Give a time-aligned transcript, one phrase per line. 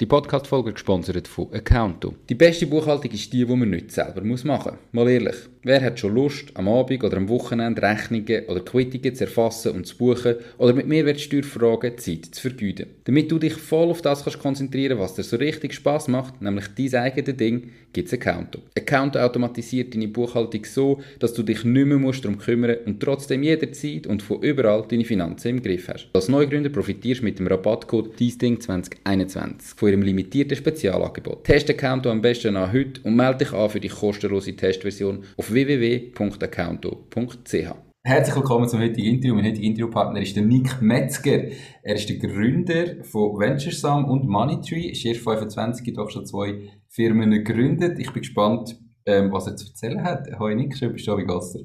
[0.00, 2.14] Die Podcast-Folge gesponsert von Accounto.
[2.28, 4.44] Die beste Buchhaltung ist die, die man nicht selber machen muss.
[4.92, 5.34] Mal ehrlich,
[5.68, 9.86] wer hat schon Lust, am Abend oder am Wochenende Rechnungen oder Quittungen zu erfassen und
[9.86, 12.86] zu buchen oder mit Mehrwertsteuerfragen Zeit zu vergeuden?
[13.04, 16.68] Damit du dich voll auf das kannst konzentrieren was dir so richtig Spaß macht, nämlich
[16.76, 18.60] dein eigenes Ding, gibt es Accounto.
[18.76, 23.42] Accounto automatisiert deine Buchhaltung so, dass du dich nicht mehr musst darum kümmern und trotzdem
[23.42, 26.08] jederzeit und von überall deine Finanzen im Griff hast.
[26.14, 31.44] Als Neugründer profitierst du mit dem Rabattcode DIESDING2021 von ihrem limitierten Spezialangebot.
[31.44, 35.52] Test Accounto am besten an heute und melde dich an für die kostenlose Testversion auf
[35.66, 37.74] www.accounto.ch.
[38.04, 39.34] Herzlich willkommen zum heutigen Interview.
[39.34, 41.48] Mein heutiger Interviewpartner ist der Nick Metzger.
[41.82, 44.90] Er ist der Gründer von Venturesum und Moneytree.
[44.90, 47.98] Ist erst 25, doch schon zwei Firmen gegründet.
[47.98, 50.28] Ich bin gespannt, ähm, was er zu erzählen hat.
[50.38, 51.64] Hallo Nick, schön bist du da, wie geht's dir?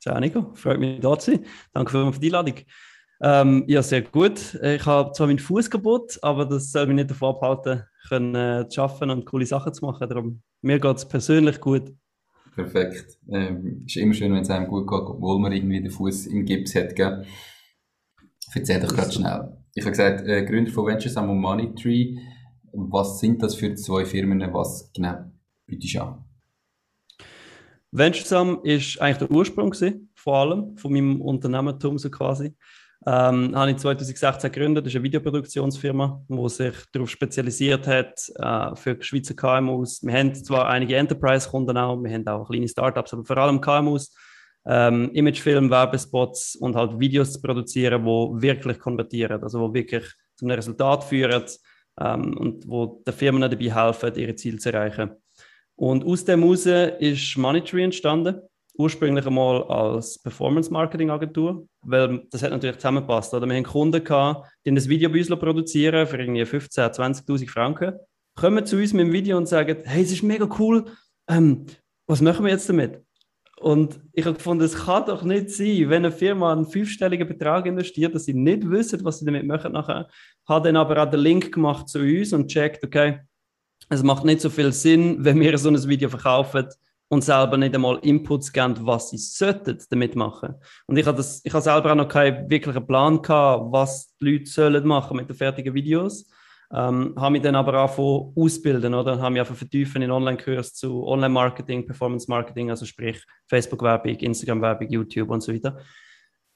[0.00, 1.46] Ciao Nico, freut mich da zu sein.
[1.72, 2.56] Danke für die Einladung.
[3.22, 4.58] Ähm, ja, sehr gut.
[4.60, 8.68] Ich habe zwar meinen Fuß kaputt, aber das soll mich nicht davon abhalten, können, äh,
[8.68, 10.08] zu arbeiten und coole Sachen zu machen.
[10.08, 11.92] Darum, mir geht es persönlich gut.
[12.54, 13.18] Perfekt.
[13.30, 16.44] Ähm, ist immer schön, wenn es einem gut geht, obwohl man irgendwie den Fuß im
[16.44, 16.94] Gips hat.
[16.94, 17.24] Gell?
[18.54, 19.56] Erzähl doch gerade schnell.
[19.74, 22.18] Ich habe gesagt, äh, Gründer von Ventures und Money Tree.
[22.74, 24.40] Was sind das für zwei Firmen?
[24.52, 25.32] Was genau
[25.66, 26.24] bietest du an?
[27.90, 32.54] Venturesum ist eigentlich der Ursprung gewesen, vor allem von meinem Unternehmertum so quasi.
[33.04, 34.86] Ähm, habe ich 2016 gegründet.
[34.86, 40.02] Das ist eine Videoproduktionsfirma, die sich darauf spezialisiert hat äh, für Schweizer KMUs.
[40.04, 44.14] Wir haben zwar einige Enterprise-Kunden auch, wir haben auch kleine Startups, aber vor allem KMUs.
[44.64, 50.04] Ähm, Imagefilm, Werbespots und halt Videos zu produzieren, die wirklich konvertieren, also wo wirklich
[50.36, 51.42] zu einem Resultat führen
[52.00, 55.10] ähm, und wo den Firmen dabei helfen, ihre Ziele zu erreichen.
[55.74, 58.42] Und aus dem heraus ist Monetary entstanden
[58.74, 63.34] ursprünglich einmal als Performance-Marketing-Agentur, weil das hat natürlich zusammengepasst.
[63.34, 63.46] Oder?
[63.46, 67.92] Wir haben Kunden gehabt, die ein Video bei uns produzieren für irgendwie 15.000, 20.000 Franken,
[68.34, 70.86] kommen zu uns mit dem Video und sagen, hey, es ist mega cool,
[71.28, 71.66] ähm,
[72.06, 73.02] was machen wir jetzt damit?
[73.60, 77.64] Und ich habe gefunden, es kann doch nicht sein, wenn eine Firma einen fünfstelligen Betrag
[77.66, 80.08] investiert, dass sie nicht wissen, was sie damit machen nachher.
[80.48, 83.20] Hat dann aber auch den Link gemacht zu uns und checkt, okay,
[83.88, 86.66] es macht nicht so viel Sinn, wenn wir so ein Video verkaufen,
[87.12, 90.54] und selber nicht einmal Inputs geben, was sie sollten damit machen.
[90.86, 94.46] Und ich habe ich habe selber auch noch keinen wirklichen Plan gehabt, was die Leute
[94.46, 96.26] sollen machen mit den fertigen Videos.
[96.72, 99.20] Ähm, habe mich dann aber angefangen ausbilden, oder?
[99.20, 105.42] Habe mich einfach vertiefen in Online-Kurs zu Online-Marketing, Performance-Marketing, also sprich Facebook-Werbung, Instagram-Werbung, YouTube und
[105.42, 105.80] so weiter.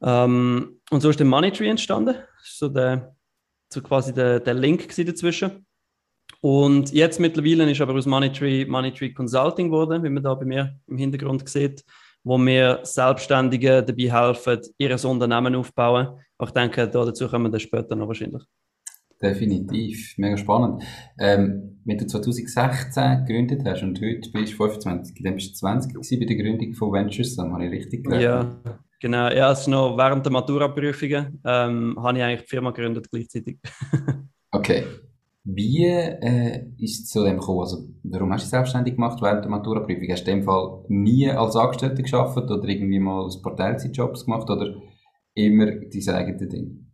[0.01, 2.15] Ähm, und so ist der Money Tree entstanden.
[2.43, 3.15] So, der,
[3.71, 5.66] so quasi der, der Link dazwischen.
[6.41, 10.79] Und jetzt mittlerweile ist aber aus Moneytree Moneytree Consulting geworden, wie man da bei mir
[10.87, 11.85] im Hintergrund sieht,
[12.25, 16.19] wo wir Selbstständigen dabei helfen, ihr Unternehmen aufzubauen.
[16.43, 18.43] ich denke, da dazu kommen wir später noch wahrscheinlich.
[19.21, 20.83] Definitiv, mega spannend.
[21.19, 26.21] Ähm, wenn du 2016 gegründet hast und heute bist du 25, dann bist du 20
[26.21, 28.23] bei der Gründung von Ventures, habe ich richtig gelernt?
[28.65, 29.31] Ja, genau.
[29.31, 33.59] Ja, also noch während der Matura-Prüfungen ähm, habe ich eigentlich die Firma gegründet gleichzeitig.
[34.51, 34.85] okay,
[35.49, 37.61] wie äh, ist es zu dem gekommen?
[37.61, 40.09] Also, warum hast du dich selbstständig gemacht während der Maturaprüfung?
[40.11, 44.51] Hast du in dem Fall nie als Angestellter geschafft oder irgendwie mal als Portalzeitjobs gemacht
[44.51, 44.75] oder
[45.35, 46.87] immer dein eigenes Ding?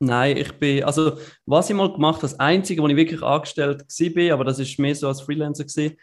[0.00, 1.12] Nein, ich bin, also
[1.46, 4.78] was ich mal gemacht habe, das Einzige, wo ich wirklich angestellt war, aber das ist
[4.80, 5.96] mehr so als Freelancer gewesen,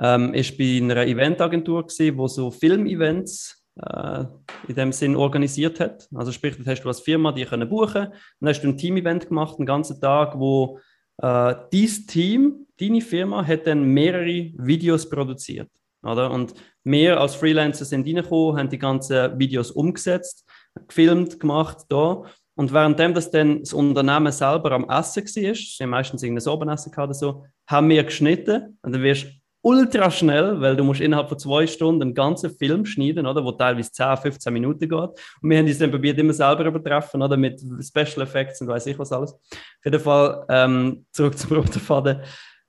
[0.00, 4.24] ähm, ist bei einer Eventagentur gewesen, wo so Filmevents äh,
[4.68, 6.08] in dem Sinn organisiert hat.
[6.14, 9.28] Also sprich, das hast du als Firma die können buchen, dann hast du ein Team-Event
[9.28, 10.78] gemacht, einen ganzen Tag, wo
[11.22, 15.68] äh, dieses Team, deine Firma, hat dann mehrere Videos produziert.
[16.02, 16.30] Oder?
[16.30, 16.54] Und
[16.84, 20.44] wir als Freelancer sind reingekommen, haben die ganzen Videos umgesetzt,
[20.88, 22.24] gefilmt, gemacht da.
[22.54, 27.14] Und währenddem das dann das Unternehmen selber am Essen war, sie meistens irgendein Obenessen oder
[27.14, 28.78] so, haben wir geschnitten.
[28.82, 29.26] Und dann wirst
[29.62, 33.52] ultra schnell, weil du musst innerhalb von zwei Stunden einen ganzen Film schneiden, oder, wo
[33.52, 34.92] teilweise 10, 15 Minuten geht.
[34.92, 38.86] Und wir haben uns dann probiert, immer selber übertreffen, oder, mit Special Effects und weiß
[38.86, 39.32] ich was alles.
[39.32, 42.20] Auf jeden Fall, ähm, zurück zum roten Faden.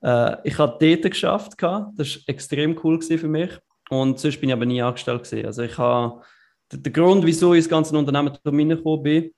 [0.02, 1.62] Äh, ich habe dort geschafft, das
[1.98, 3.52] war extrem cool für mich.
[3.90, 5.46] Und sonst bin ich aber nie angestellt gewesen.
[5.46, 6.22] Also ich habe,
[6.72, 9.32] der, Grund, wieso ich ins ganze Unternehmen reingekommen bin,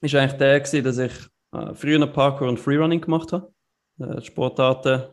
[0.00, 1.12] ist eigentlich der gewesen, dass ich
[1.52, 3.52] äh, früher Parkour und Freerunning gemacht habe.
[3.98, 5.04] Äh, Sportarten,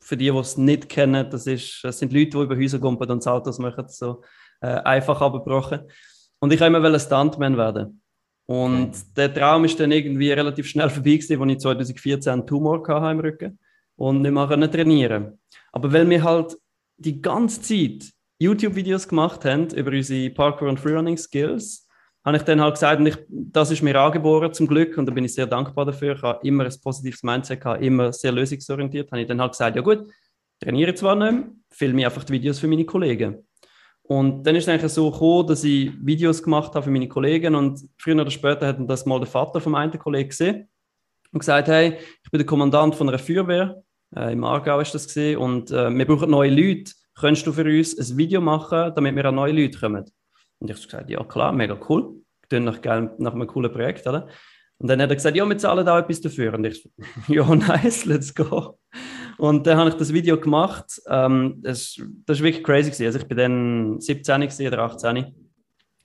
[0.00, 3.10] für die, die es nicht kennen, das, ist, das sind Leute, die über Häuser gumpen
[3.10, 4.22] und Saltos machen, so
[4.60, 5.80] äh, einfach abgebrochen.
[6.40, 8.00] Und ich wollte immer Stuntman werden.
[8.46, 8.98] Und okay.
[9.16, 13.12] der Traum ist dann irgendwie relativ schnell vorbei gewesen, als ich 2014 einen Tumor hatte
[13.12, 13.58] im Rücken
[13.96, 15.38] und nicht mehr trainieren
[15.70, 16.56] Aber weil wir halt
[16.96, 18.10] die ganze Zeit
[18.40, 21.86] YouTube-Videos gemacht haben über unsere Parkour- und Freerunning-Skills,
[22.24, 25.12] habe ich dann halt gesagt, und ich, das ist mir angeboren zum Glück und da
[25.12, 26.16] bin ich sehr dankbar dafür.
[26.16, 29.10] Ich habe immer ein positives Mindset, gehabt, immer sehr lösungsorientiert.
[29.10, 30.06] Habe ich dann halt gesagt, ja gut,
[30.60, 33.46] trainiere zwar nicht filme einfach die Videos für meine Kollegen.
[34.02, 37.54] Und dann ist es eigentlich so gekommen, dass ich Videos gemacht habe für meine Kollegen
[37.54, 40.68] und früher oder später hat das mal der Vater vom einen Kollegen gesehen
[41.32, 43.82] und gesagt, hey, ich bin der Kommandant von einer Feuerwehr,
[44.16, 46.92] äh, im Aargau ist das gesehen und äh, wir brauchen neue Leute.
[47.14, 50.10] Könntest du für uns ein Video machen, damit wir an neue Leute kommen?
[50.60, 52.22] Und ich habe gesagt, ja klar, mega cool.
[52.48, 52.78] Klingt nach,
[53.18, 54.28] nach einem coolen Projekt, oder?
[54.78, 56.54] Und dann hat er gesagt, ja, wir zahlen da etwas dafür.
[56.54, 56.88] Und ich,
[57.28, 58.78] ja, nice, let's go.
[59.36, 61.00] Und dann habe ich das Video gemacht.
[61.08, 62.90] Ähm, das, war wirklich crazy.
[62.90, 63.06] Gewesen.
[63.06, 65.34] Also ich bin dann 17 oder 18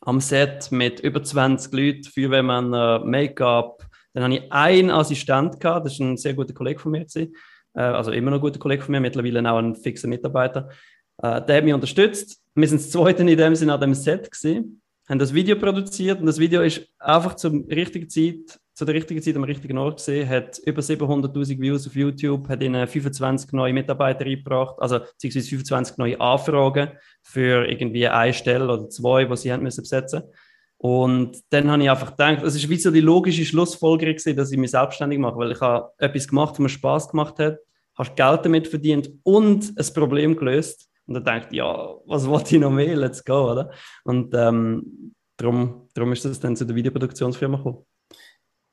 [0.02, 3.86] am Set mit über 20 Leuten, Feuerwehrmänner, Make-up.
[4.14, 7.06] Dann habe ich einen Assistent gehabt, das war ein sehr guter Kollege von mir.
[7.06, 7.34] Gewesen.
[7.74, 10.70] Äh, also immer noch ein guter Kollege von mir, mittlerweile auch ein fixer Mitarbeiter.
[11.22, 12.42] Äh, der hat mich unterstützt.
[12.54, 16.20] Wir sind das zweite in dem Sinne an dem Set gewesen, haben das Video produziert
[16.20, 19.98] und das Video ist einfach zur richtigen Zeit, zu der richtigen Zeit am richtigen Ort
[19.98, 25.50] gesehen, hat über 700.000 Views auf YouTube, hat ihnen 25 neue Mitarbeiter eingebracht, also beziehungsweise
[25.50, 26.90] 25 neue Anfragen
[27.22, 30.24] für irgendwie eine Stelle oder zwei, die sie haben müssen besetzen.
[30.78, 34.52] Und dann habe ich einfach gedacht, es ist wie so die logische Schlussfolgerung gewesen, dass
[34.52, 37.60] ich mich selbstständig mache, weil ich habe etwas gemacht, was mir Spaß gemacht hat,
[37.98, 42.62] habe Geld damit verdient und ein Problem gelöst und dann denkt, ja, was wollte ich
[42.62, 42.96] noch mehr?
[42.96, 43.72] Let's go, oder?
[44.04, 47.86] Und ähm, darum, darum ist das dann zu der Videoproduktionsfirma gekommen.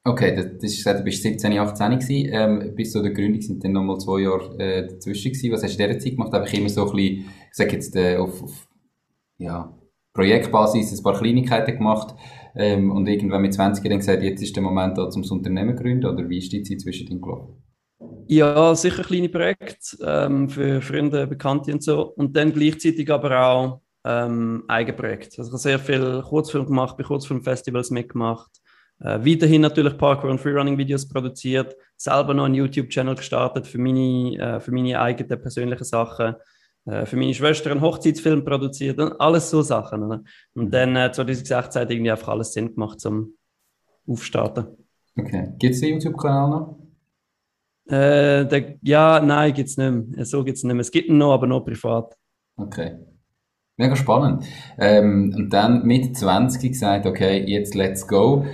[0.05, 2.31] Okay, das, das ist du bist 17, 18 gewesen.
[2.32, 5.52] Ähm, bis zu der Gründung sind dann nochmal zwei Jahre äh, dazwischen gewesen.
[5.52, 6.34] Was hast du in dieser Zeit gemacht?
[6.34, 7.26] Einfach immer so ein bisschen,
[7.56, 8.69] ich jetzt, äh, auf, auf
[9.38, 9.79] ja,
[10.12, 12.17] Projektbasis ein paar Kleinigkeiten gemacht
[12.56, 15.82] ähm, und irgendwann mit 20 dann gesagt, jetzt ist der Moment da, zum Unternehmen zu
[15.82, 16.06] gründen?
[16.06, 17.62] Oder wie ist die Zeit zwischen den gelaufen?
[18.28, 22.02] Ja, sicher kleine Projekte ähm, für Freunde, Bekannte und so.
[22.14, 25.38] Und dann gleichzeitig aber auch ähm, Eigenprojekte.
[25.38, 28.50] Also ich habe sehr viel Kurzfilm gemacht, bei Kurzfilmfestivals mitgemacht.
[29.00, 31.76] Äh, weiterhin natürlich Parkour- und Freerunning-Videos produziert.
[31.96, 36.37] Selber noch einen YouTube-Channel gestartet für meine, äh, für meine eigenen persönlichen Sachen.
[36.84, 40.02] Äh, für meine Schwester einen Hochzeitsfilm produziert und alles so Sachen.
[40.02, 40.22] Oder?
[40.55, 40.70] Und mhm.
[40.70, 43.34] dann äh, 2016 hat irgendwie einfach alles Sinn gemacht zum
[44.06, 44.66] Aufstarten.
[45.16, 45.52] Okay.
[45.58, 46.81] Gibt es den YouTube-Kanal noch?
[47.87, 50.25] Äh, der, ja, nein, gibt es nicht mehr.
[50.25, 50.81] So gibt es nicht mehr.
[50.81, 52.17] Es gibt ihn noch, aber nur privat.
[52.56, 52.99] Okay.
[53.76, 54.44] Mega spannend.
[54.79, 58.46] Ähm, und dann mit 20 gesagt, okay, jetzt let's go.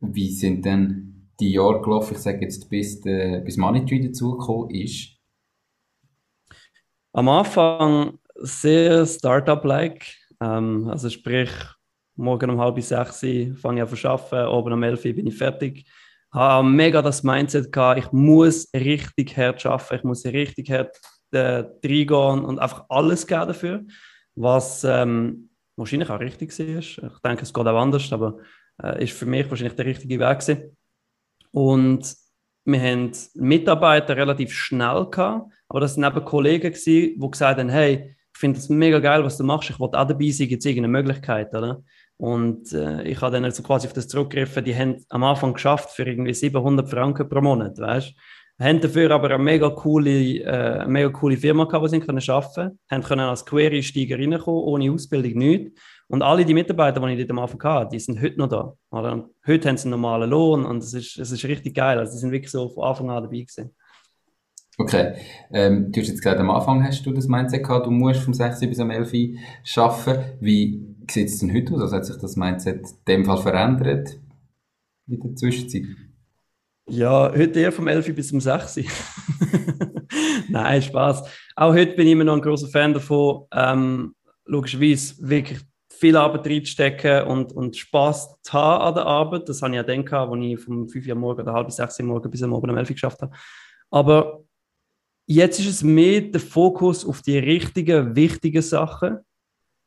[0.00, 2.14] Wie sind denn die Jahre gelaufen?
[2.14, 5.16] Ich sage jetzt, bis, der, bis Money Tree dazugekommen ist.
[7.12, 10.06] Am Anfang sehr Startup-like.
[10.40, 11.50] Ähm, also sprich,
[12.16, 13.20] morgen um halb sechs
[13.60, 15.86] fange ich an zu arbeiten, oben um elf bin ich fertig
[16.32, 20.98] habe mega das Mindset gehabt, ich muss richtig hart arbeiten, ich muss richtig hart
[21.32, 23.84] äh, reingehen und einfach alles geben dafür,
[24.34, 26.78] was ähm, wahrscheinlich auch richtig war.
[26.78, 28.38] Ich denke, es geht auch anders, aber
[28.82, 30.76] äh, ist für mich wahrscheinlich der richtige Weg gewesen.
[31.50, 32.14] Und
[32.64, 37.68] wir haben Mitarbeiter relativ schnell gehabt, aber das waren eben Kollegen gewesen, die gesagt haben,
[37.68, 40.60] hey, ich finde es mega geil, was du machst, ich will auch dabei sein, gibt
[40.60, 41.82] es irgendeine Möglichkeit, oder?
[42.22, 45.90] Und äh, ich habe dann also quasi auf das zurückgegriffen, die haben am Anfang geschafft
[45.90, 48.14] für irgendwie 700 Franken pro Monat, weißt
[48.60, 52.54] haben dafür aber eine mega coole, äh, eine mega coole Firma gehabt, die sie arbeiten
[52.54, 52.78] konnten.
[52.88, 55.80] Haben können als Query-Steiger reinkommen, ohne Ausbildung, nichts.
[56.06, 58.72] Und alle die Mitarbeiter, die ich dort am Anfang hatte, die sind heute noch da.
[58.92, 59.28] Oder?
[59.44, 61.98] Heute haben sie einen normalen Lohn und es ist, ist richtig geil.
[61.98, 63.74] Also, die sind wirklich so von Anfang an dabei gewesen.
[64.78, 65.14] Okay.
[65.52, 68.32] Ähm, du hast jetzt gesagt, am Anfang hast du das Mindset gehabt, du musst vom
[68.32, 69.12] 6 bis am 11
[69.76, 70.36] arbeiten.
[70.40, 71.82] Wie sieht es denn heute aus?
[71.82, 74.18] Also hat sich das Mindset in dem Fall verändert
[75.06, 75.84] in der Zwischenzeit?
[76.88, 78.80] Ja, heute eher vom 11 bis zum 6.
[80.48, 81.22] Nein, Spaß.
[81.56, 84.14] Auch heute bin ich immer noch ein großer Fan davon, ähm,
[84.44, 89.48] logischerweise wirklich viel Arbeit reinzustecken und, und Spaß zu haben an der Arbeit.
[89.48, 92.00] Das habe ich ja dann als ich vom 5 Uhr morgen oder halb bis 6
[92.00, 93.36] Uhr morgen bis am Abend um 11 Uhr geschafft habe.
[93.90, 94.42] Aber
[95.26, 99.18] jetzt ist es mehr der Fokus auf die richtigen, wichtigen Sachen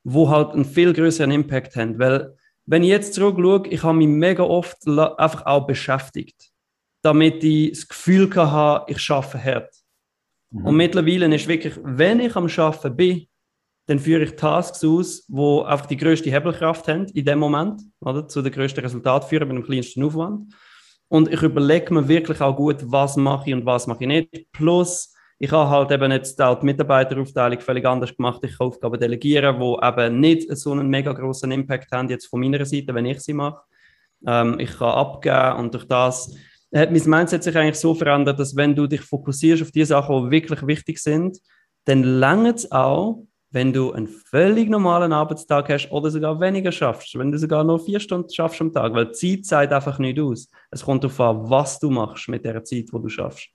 [0.06, 2.00] wo halt einen viel größeren Impact haben.
[2.00, 6.52] Weil, wenn ich jetzt zurückschaue, ich habe mich mega oft einfach auch beschäftigt,
[7.02, 9.74] damit ich das Gefühl habe, ich schaffe hart.
[10.52, 10.66] Mhm.
[10.66, 13.28] Und mittlerweile ist wirklich, wenn ich am Schaffen bin,
[13.88, 18.28] dann führe ich Tasks aus, wo einfach die größte Hebelkraft haben in dem Moment, oder?
[18.28, 20.54] Zu dem größten Resultat führen mit dem kleinsten Aufwand.
[21.08, 24.52] Und ich überlege mir wirklich auch gut, was mache ich und was mache ich nicht.
[24.52, 28.42] Plus, ich habe halt eben jetzt auch die Mitarbeiteraufteilung völlig anders gemacht.
[28.44, 32.40] Ich kann Aufgaben delegieren, die eben nicht so einen mega großen Impact haben, jetzt von
[32.40, 33.62] meiner Seite, wenn ich sie mache.
[34.26, 36.34] Ähm, ich kann abgeben und durch das
[36.74, 40.26] hat mein Mindset sich eigentlich so verändert, dass wenn du dich fokussierst auf die Sachen,
[40.26, 41.38] die wirklich wichtig sind,
[41.86, 47.18] dann langt es auch, wenn du einen völlig normalen Arbeitstag hast oder sogar weniger schaffst,
[47.18, 50.20] wenn du sogar nur vier Stunden schaffst am Tag, weil die Zeit zeigt einfach nicht
[50.20, 50.50] aus.
[50.72, 53.55] Es kommt darauf an, was du machst mit der Zeit, die du schaffst.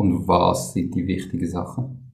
[0.00, 2.10] Und was sind die wichtigen Sachen?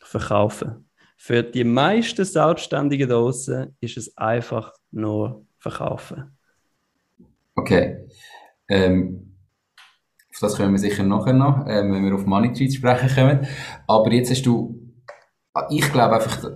[0.00, 0.90] Verkaufen.
[1.16, 6.36] Für die meisten Selbstständigen draußen ist es einfach nur verkaufen.
[7.54, 8.08] Okay.
[8.66, 9.36] Ähm,
[10.28, 13.46] auf das kommen wir sicher nachher noch, ähm, wenn wir auf Money Treat sprechen kommen.
[13.86, 14.92] Aber jetzt hast du,
[15.70, 16.50] ich glaube einfach,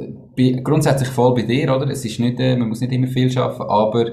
[0.64, 1.88] grundsätzlich voll bei dir, oder?
[1.88, 4.10] Es ist nicht, äh, man muss nicht immer viel schaffen, aber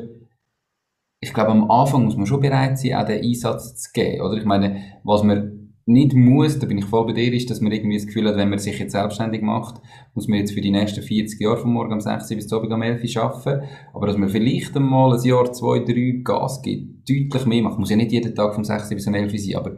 [1.22, 4.38] ich glaube, am Anfang muss man schon bereit sein, auch den Einsatz zu geben, oder?
[4.38, 5.59] Ich meine, was man
[5.90, 8.38] nicht muss, da bin ich voll bei dir, ist, dass man irgendwie das Gefühl hat,
[8.38, 9.82] wenn man sich jetzt selbstständig macht,
[10.14, 12.82] muss man jetzt für die nächsten 40 Jahre von morgen um 6 bis Abend um
[12.82, 13.64] 11 Uhr arbeiten.
[13.94, 17.90] Aber dass man vielleicht einmal ein Jahr, zwei, drei Gas gibt, deutlich mehr macht, muss
[17.90, 19.78] ja nicht jeden Tag vom 6 bis um 11 Uhr sein, aber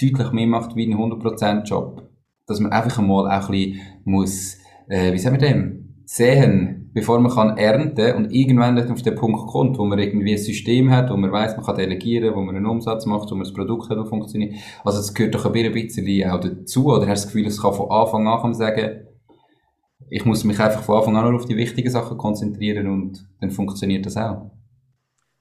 [0.00, 2.10] deutlich mehr macht wie ein 100% Job.
[2.46, 7.18] Dass man einfach einmal auch ein bisschen muss, äh, wie sagen wir dem, sehen, bevor
[7.20, 10.90] man kann ernten und irgendwann nicht auf den Punkt kommt, wo man irgendwie ein System
[10.90, 13.54] hat, wo man weiß, man kann delegieren, wo man einen Umsatz macht, wo man das
[13.54, 14.54] Produkt hat, das funktioniert.
[14.84, 17.72] Also das gehört doch ein bisschen auch dazu, oder hast du das Gefühl, es kann
[17.72, 19.06] von Anfang an sagen,
[20.10, 23.50] ich muss mich einfach von Anfang an nur auf die wichtigen Sachen konzentrieren und dann
[23.50, 24.50] funktioniert das auch?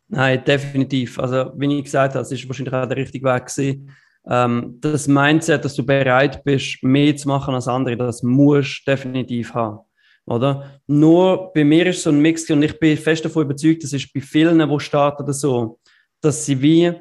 [0.07, 1.19] Nein, definitiv.
[1.19, 3.89] Also, wie ich gesagt habe, das ist wahrscheinlich auch der richtige Weg gewesen.
[4.29, 8.91] Ähm, das Mindset, dass du bereit bist, mehr zu machen als andere, das musst du
[8.91, 9.79] definitiv haben.
[10.25, 10.79] Oder?
[10.87, 14.13] Nur bei mir ist so ein Mix und ich bin fest davon überzeugt, das ist
[14.13, 15.79] bei vielen, die starten so,
[16.21, 16.93] dass sie wie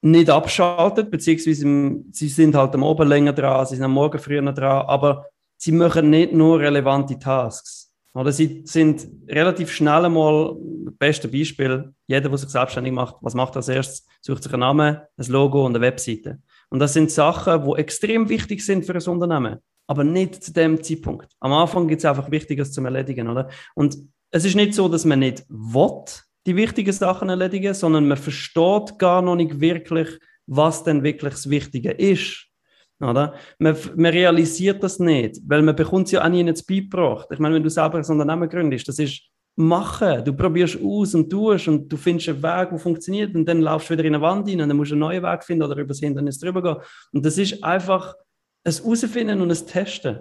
[0.00, 4.42] nicht abschalten, beziehungsweise sie sind halt am Abend länger dran, sie sind am Morgen früher
[4.52, 7.92] dran, aber sie machen nicht nur relevante Tasks.
[8.14, 10.54] Oder sie sind relativ schnell einmal,
[10.98, 14.06] beste Beispiel, jeder, der sich selbstständig macht, was macht er als erstes?
[14.20, 16.38] Sucht sich einen Namen, ein Logo und eine Webseite.
[16.68, 20.82] Und das sind Sachen, die extrem wichtig sind für ein Unternehmen aber nicht zu dem
[20.82, 21.32] Zeitpunkt.
[21.40, 23.48] Am Anfang gibt es einfach Wichtiges zum Erledigen, oder?
[23.74, 23.96] Und
[24.30, 26.04] es ist nicht so, dass man nicht will,
[26.46, 30.08] die wichtigen Sachen erledigen, sondern man versteht gar noch nicht wirklich,
[30.46, 32.46] was denn wirklich das Wichtige ist.
[33.00, 33.34] Oder?
[33.58, 37.28] Man, man realisiert das nicht, weil man bekommt es ja auch nie ins beigebracht.
[37.32, 39.22] Ich meine, wenn du selber ein Unternehmen gründest, das ist
[39.56, 40.24] machen.
[40.24, 43.90] Du probierst aus und tust und du findest einen Weg, der funktioniert und dann laufst
[43.90, 45.76] du wieder in eine Wand rein und dann musst du einen neuen Weg finden oder
[45.76, 46.76] übers Hindernis drüber gehen.
[47.12, 48.14] Und das ist einfach
[48.64, 50.20] es herausfinden und es testen.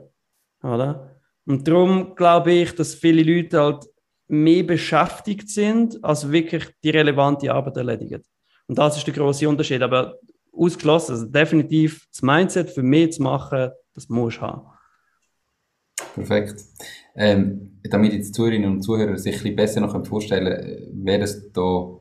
[0.64, 1.20] Oder?
[1.46, 3.86] Und darum glaube ich, dass viele Leute halt
[4.28, 8.24] mehr beschäftigt sind, als wirklich die relevante Arbeit erledigen.
[8.68, 9.82] Und das ist der große Unterschied.
[9.82, 10.16] Aber
[10.54, 14.68] ausgeschlossen, also definitiv das Mindset für mehr zu machen, das muss du haben.
[16.14, 16.64] Perfekt.
[17.16, 21.52] Ähm, damit jetzt Zuhörerinnen und Zuhörer sich ein bisschen besser noch vorstellen können, wer das
[21.52, 21.98] da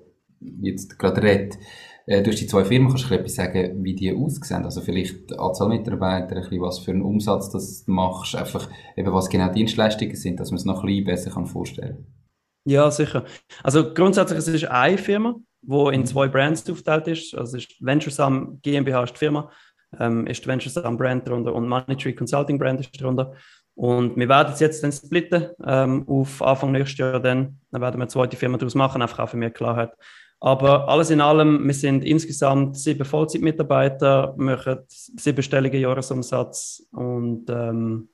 [0.60, 1.58] jetzt gerade redet.
[2.10, 4.64] Äh, du hast die zwei Firmen, kannst du etwas sagen, wie die aussehen?
[4.64, 9.12] Also vielleicht Anzahl Mitarbeiter, ein bisschen was für einen Umsatz das du machst, einfach eben
[9.12, 12.06] was genau Dienstleistungen sind, dass man es noch ein bisschen besser kann vorstellen kann.
[12.64, 13.24] Ja, sicher.
[13.62, 17.32] Also grundsätzlich es ist eine Firma, die in zwei Brands aufgeteilt ist.
[17.36, 19.48] Also ist Venturesum GmbH ist die Firma,
[20.00, 23.34] ähm, ist Venturesum Brand darunter und Moneytree Consulting Brand ist darunter.
[23.76, 27.20] Und wir werden es jetzt dann splitten ähm, auf Anfang nächstes Jahr.
[27.20, 29.92] Dann, dann werden wir eine zweite Firma daraus machen, einfach auch für mehr Klarheit.
[30.42, 38.08] Aber alles in allem, wir sind insgesamt sieben Vollzeitmitarbeiter, machen siebenstelligen Jahresumsatz und ähm,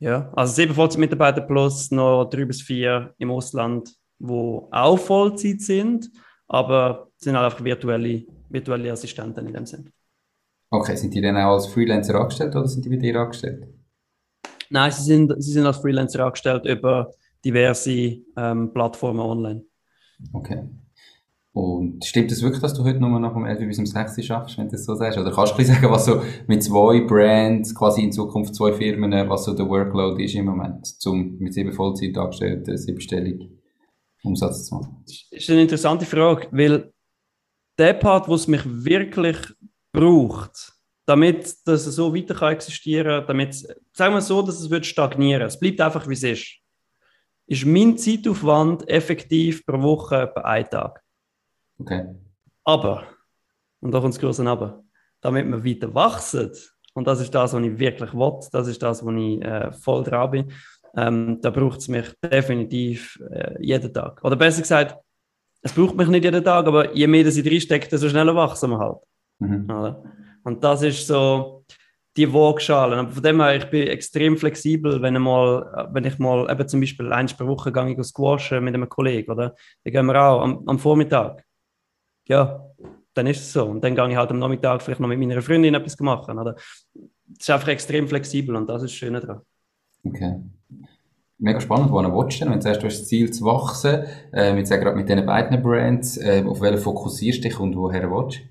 [0.00, 6.10] ja, also sieben Vollzeitmitarbeiter plus noch drei bis vier im Ausland, wo auch Vollzeit sind,
[6.48, 9.92] aber sind halt einfach virtuelle, virtuelle Assistenten in dem Sinn.
[10.70, 13.68] Okay, sind die dann auch als Freelancer angestellt oder sind die bei dir angestellt?
[14.68, 17.12] Nein, sie sind, sie sind als Freelancer angestellt über
[17.44, 19.64] diverse ähm, Plattformen online.
[20.32, 20.68] Okay.
[21.54, 24.24] Und stimmt es das wirklich, dass du heute nur noch vom 11 bis um 6
[24.26, 25.16] schaffst, wenn du das so sagst?
[25.18, 29.12] Oder kannst du ein sagen, was so mit zwei Brands, quasi in Zukunft zwei Firmen,
[29.30, 33.48] was so der Workload ist im Moment, um mit sieben Vollzeitangestellten siebenstellig
[34.24, 35.04] Umsatz zu machen?
[35.06, 36.92] Das ist eine interessante Frage, weil
[37.78, 39.36] der Part, wo es mich wirklich
[39.92, 40.72] braucht,
[41.06, 43.54] damit das so weiter kann existieren, damit,
[43.92, 45.46] sagen wir so, dass es wird stagnieren.
[45.46, 46.56] Es bleibt einfach, wie es ist.
[47.46, 51.03] Ist mein Zeitaufwand effektiv pro Woche etwa ein Tag.
[51.78, 52.14] Okay.
[52.64, 53.04] Aber,
[53.80, 54.82] und da kommt das große Aber,
[55.20, 56.52] damit wir weiter wachsen,
[56.94, 60.04] und das ist das, was ich wirklich will, das ist das, wo ich äh, voll
[60.04, 60.52] dran bin,
[60.96, 64.22] ähm, da braucht es mich definitiv äh, jeden Tag.
[64.24, 64.96] Oder besser gesagt,
[65.60, 68.70] es braucht mich nicht jeden Tag, aber je mehr dass ich reinstecke, desto schneller wachsen
[68.70, 68.98] wir halt.
[69.40, 69.96] Mhm.
[70.44, 71.64] Und das ist so
[72.16, 72.96] die Waagschale.
[72.96, 76.80] Aber von dem her, ich bin extrem flexibel, wenn, mal, wenn ich mal eben zum
[76.80, 79.54] Beispiel eins pro Woche gehe ich squashen mit einem Kollegen, oder?
[79.82, 81.44] Dann gehen wir auch am, am Vormittag.
[82.26, 82.64] Ja,
[83.14, 83.64] dann ist es so.
[83.64, 86.38] Und dann gehe ich halt am Nachmittag vielleicht noch mit meiner Freundin etwas machen.
[86.38, 86.56] Oder?
[86.56, 89.42] Es ist einfach extrem flexibel und das ist das Schöne daran.
[90.04, 90.40] Okay.
[91.38, 92.40] Mega spannend, wo du willst?
[92.40, 95.62] Wenn du sagst, du hast das Ziel zu wachsen, äh, jetzt gerade mit diesen beiden
[95.62, 98.42] Brands, äh, auf welche fokussierst du dich und woher willst du?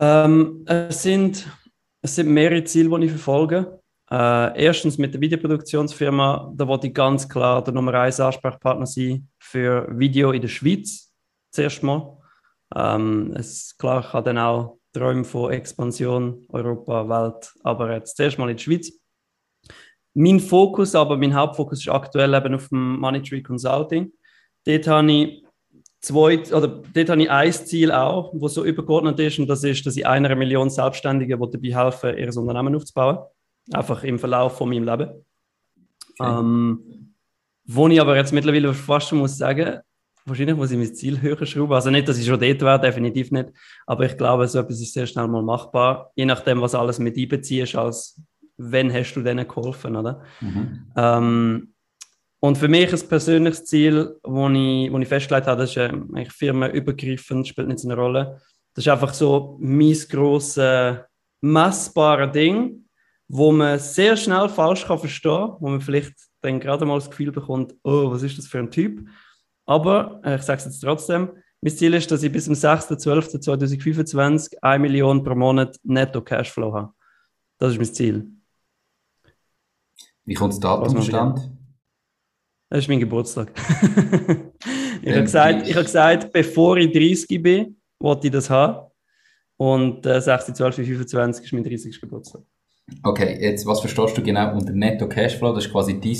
[0.00, 1.46] Ähm, es, sind,
[2.00, 3.80] es sind mehrere Ziele, die ich verfolge.
[4.10, 9.28] Äh, erstens mit der Videoproduktionsfirma, da wollte ich ganz klar der Nummer 1 Ansprechpartner sein
[9.38, 11.11] für Video in der Schweiz,
[11.52, 12.18] zuerst mal.
[12.74, 18.38] Ähm, es, klar, ich habe dann auch Träume von Expansion, Europa, Welt, aber jetzt zuerst
[18.38, 18.92] mal in der Schweiz.
[20.14, 24.12] Mein Fokus, aber mein Hauptfokus ist aktuell eben auf dem Money Tree Consulting.
[24.64, 25.44] Dort habe ich
[26.00, 29.86] zwei, oder dort habe ich ein Ziel auch, das so übergeordnet ist, und das ist,
[29.86, 33.18] dass ich einer Million Selbstständigen dabei helfen ihr Unternehmen aufzubauen.
[33.72, 35.24] Einfach im Verlauf von meinem Leben.
[36.18, 36.38] Okay.
[36.38, 37.14] Ähm,
[37.64, 39.80] wo ich aber jetzt mittlerweile fast muss sagen,
[40.24, 41.72] wahrscheinlich muss ich mein Ziel höher schrauben.
[41.72, 43.50] Also nicht, dass ich schon dort wäre, definitiv nicht.
[43.86, 47.16] Aber ich glaube, so etwas ist sehr schnell mal machbar, je nachdem, was alles mit
[47.16, 48.20] einbeziehst, als
[48.56, 50.22] wenn hast du denen geholfen, oder?
[50.40, 50.92] Mhm.
[50.96, 51.74] Ähm,
[52.40, 56.32] und für mich ein persönliches Ziel, das ich, ich festgelegt habe, das ist äh, eigentlich
[56.32, 58.40] firmenübergreifend, spielt nicht so eine Rolle.
[58.74, 60.98] Das ist einfach so mein grosses,
[61.40, 62.84] messbares Ding,
[63.28, 67.10] wo man sehr schnell falsch kann verstehen kann, wo man vielleicht dann gerade mal das
[67.10, 69.08] Gefühl bekommt, oh, was ist das für ein Typ?
[69.66, 74.56] Aber, äh, ich sage es jetzt trotzdem, mein Ziel ist, dass ich bis zum 6.12.2025
[74.60, 76.92] 1 Million pro Monat netto Cashflow habe.
[77.58, 78.28] Das ist mein Ziel.
[80.24, 81.40] Wie kommt das Datum zustande?
[82.68, 83.52] Das ist mein Geburtstag.
[85.02, 88.90] ich habe gesagt, hab gesagt, bevor ich 30 bin, wollte ich das haben.
[89.56, 90.54] Und äh, 6.
[90.54, 90.76] 12.
[90.76, 92.00] 25 ist mein 30.
[92.00, 92.42] Geburtstag.
[93.02, 95.54] Okay, jetzt was verstehst du genau unter Netto Cashflow?
[95.54, 96.18] Das ist quasi dein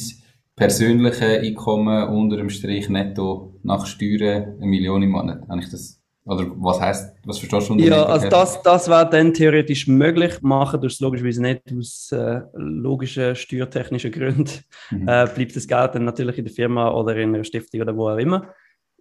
[0.57, 5.49] persönliche Einkommen unter dem Strich netto nach Steuern eine Million im Monat.
[5.49, 9.11] Habe ich das oder was heißt, was verstehst du unter Ja, also das, das wäre
[9.11, 10.41] dann theoretisch möglich.
[10.41, 14.61] Machen du es logischerweise nicht aus äh, logischen steuertechnischen Gründen.
[14.91, 15.09] Mhm.
[15.09, 18.09] Äh, bleibt das Geld dann natürlich in der Firma oder in einer Stiftung oder wo
[18.09, 18.55] auch immer.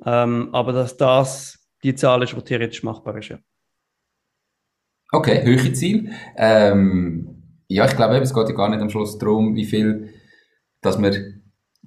[0.03, 3.37] Ähm, aber dass das die Zahl ist, die theoretisch machbar ist, ja.
[5.11, 6.11] Okay, höhere Ziel.
[6.37, 10.09] Ähm, ja, ich glaube, es geht ja gar nicht am Schluss darum, wie viel
[10.81, 11.40] dass man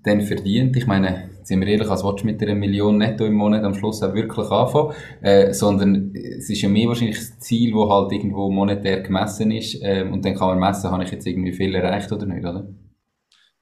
[0.04, 0.76] dann verdient.
[0.76, 3.74] Ich meine, sind wir ehrlich, als willst du mit einer Million netto im Monat am
[3.74, 8.12] Schluss auch wirklich anfangen, äh, sondern es ist ja mehr wahrscheinlich das Ziel, das halt
[8.12, 11.74] irgendwo monetär gemessen ist äh, und dann kann man messen, habe ich jetzt irgendwie viel
[11.74, 12.68] erreicht oder nicht, oder?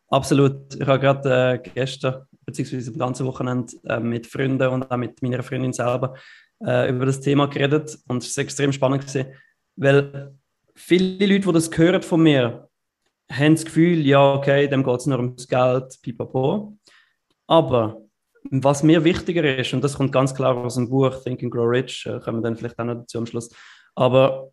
[0.09, 0.75] Absolut.
[0.75, 5.23] Ich habe gerade äh, gestern, beziehungsweise am ganzen Wochenende äh, mit Freunden und auch mit
[5.23, 6.15] meiner Freundin selber
[6.65, 9.27] äh, über das Thema geredet und es war extrem spannend gewesen,
[9.77, 10.35] weil
[10.75, 12.69] viele Leute, die das hören von mir,
[13.33, 16.77] haben das Gefühl, ja, okay, dem geht es nur ums Geld, pipapo.
[17.47, 18.03] Aber
[18.51, 21.69] was mir wichtiger ist, und das kommt ganz klar aus dem Buch Think and Grow
[21.69, 23.51] Rich, äh, kommen wir dann vielleicht auch noch dazu am Schluss,
[23.95, 24.51] aber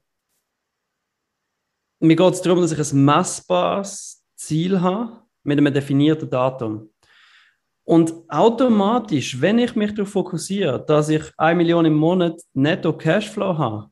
[2.00, 6.90] mir geht es darum, dass ich ein messbares Ziel habe mit einem definierten Datum.
[7.84, 13.58] Und automatisch, wenn ich mich darauf fokussiere, dass ich 1 Million im Monat netto Cashflow
[13.58, 13.90] habe,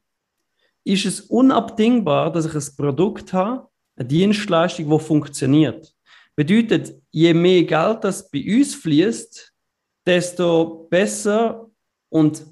[0.83, 3.67] ist es unabdingbar, dass ich ein Produkt habe,
[3.97, 5.93] eine Dienstleistung, die funktioniert.
[6.35, 9.53] Bedeutet, je mehr Geld das bei uns fließt,
[10.05, 11.67] desto besser
[12.09, 12.45] und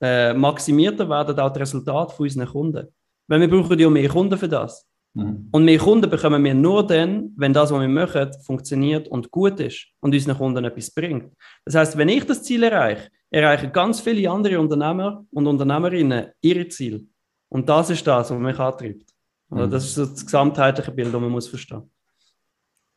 [0.00, 2.88] äh, maximierter werden auch die Resultate von unseren Kunden.
[3.26, 4.86] Weil wir brauchen ja mehr Kunden für das.
[5.14, 5.48] Mhm.
[5.50, 9.60] Und mehr Kunden bekommen wir nur dann, wenn das, was wir machen, funktioniert und gut
[9.60, 11.32] ist und unseren Kunden etwas bringt.
[11.64, 16.68] Das heißt, wenn ich das Ziel erreiche, erreichen ganz viele andere Unternehmer und Unternehmerinnen ihre
[16.68, 17.06] Ziel.
[17.50, 19.07] Und das ist das, was mich antreibt.
[19.50, 21.90] Also das ist so das gesamtheitliche Bild, das man muss verstehen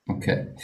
[0.07, 0.55] Okay.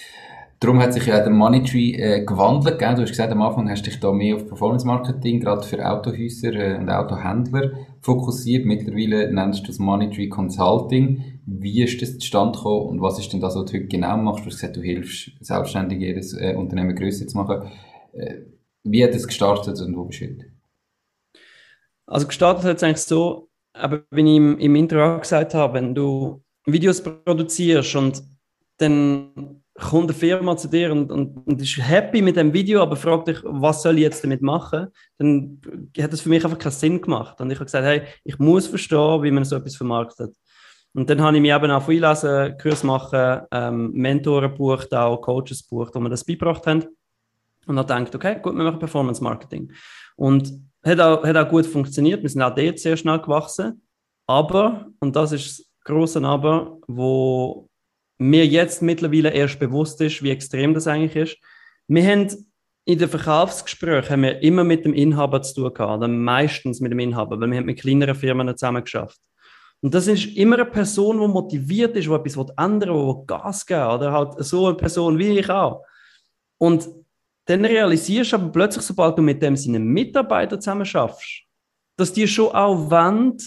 [0.60, 2.80] Darum hat sich ja der Money Tree äh, gewandelt.
[2.80, 2.96] Gell?
[2.96, 5.88] Du hast gesagt, am Anfang hast du dich da mehr auf Performance Marketing, gerade für
[5.88, 8.66] Autohäuser äh, und Autohändler fokussiert.
[8.66, 11.42] Mittlerweile nennst du das Money Tree Consulting.
[11.46, 14.46] Wie ist das zustande gekommen und was ist denn das, was du heute genau machst?
[14.46, 17.72] Du hast gesagt, du hilfst selbstständig jedes äh, Unternehmen größer zu machen.
[18.14, 18.38] Äh,
[18.84, 20.46] wie hat es gestartet und wo bist du heute?
[22.08, 23.47] Also gestartet hat es eigentlich so,
[23.80, 28.24] aber wie ich im, im Intro auch gesagt habe, wenn du Videos produzierst und
[28.78, 32.96] dann kommt eine Firma zu dir und, und, und ist happy mit dem Video, aber
[32.96, 34.88] fragt dich, was soll ich jetzt damit machen,
[35.18, 35.62] dann
[36.00, 37.40] hat das für mich einfach keinen Sinn gemacht.
[37.40, 40.36] Und ich habe gesagt, hey, ich muss verstehen, wie man so etwas vermarktet.
[40.94, 45.62] Und dann habe ich mich eben auch einlesen, Kurs machen, ähm, Mentoren bucht, auch Coaches
[45.62, 46.86] bucht, wo mir das beigebracht haben.
[47.68, 49.72] Und dann denkt, okay, gut, wir machen Performance Marketing.
[50.16, 50.52] Und
[50.88, 52.22] hat auch, hat auch gut funktioniert.
[52.22, 53.82] Wir sind auch dort sehr schnell gewachsen.
[54.28, 57.70] Aber, und das ist das große Aber, wo
[58.18, 61.38] mir jetzt mittlerweile erst bewusst ist, wie extrem das eigentlich ist.
[61.88, 62.28] Wir haben
[62.86, 66.92] in den Verkaufsgesprächen haben wir immer mit dem Inhaber zu tun gehabt, oder meistens mit
[66.92, 69.20] dem Inhaber, weil wir haben mit kleineren Firmen zusammen geschafft.
[69.82, 73.66] Und das ist immer eine Person, die motiviert ist, die etwas ändern will, die Gas
[73.66, 75.84] geben oder halt so eine Person wie ich auch.
[76.58, 76.88] Und
[77.48, 81.44] dann realisierst du aber plötzlich, sobald du mit dem seinen Mitarbeitern zusammen schaffst,
[81.98, 83.38] dass die schon auch wollen,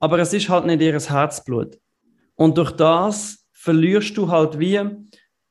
[0.00, 1.78] aber es ist halt nicht ihr Herzblut.
[2.34, 4.80] Und durch das verlierst du halt wie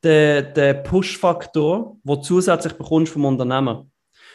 [0.04, 3.88] den, den Push-Faktor, du zusätzlich bekommst vom Unternehmer.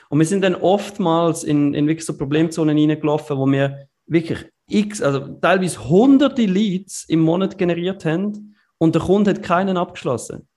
[0.09, 5.03] Und wir sind dann oftmals in, in wirklich so Problemzonen reingelaufen, wo wir wirklich x,
[5.03, 10.49] also teilweise hunderte Leads im Monat generiert haben und der Kunde hat keinen abgeschlossen.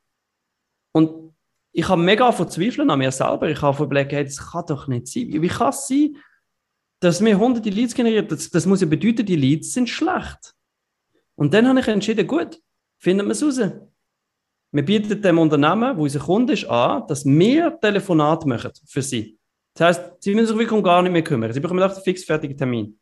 [0.94, 1.21] Und
[1.74, 3.50] ich habe mega verzweifeln an mir selber.
[3.50, 5.28] Ich habe überlegt, hey, das kann doch nicht sein.
[5.30, 6.18] Wie kann es sein,
[7.00, 8.32] dass wir hunderte Leads generiert?
[8.32, 10.54] Das, das muss ja bedeuten, die Leads sind schlecht.
[11.36, 12.60] Und dann habe ich entschieden, gut,
[13.00, 13.60] finden wir es raus.
[14.74, 19.38] Wir bieten dem Unternehmen, wo unser Kunde ist, an, dass wir Telefonat machen für sie.
[19.74, 21.52] Das heißt, sie müssen sich wirklich um gar nicht mehr kümmern.
[21.54, 23.00] Sie bekommen auch einen fix fertigen Termin.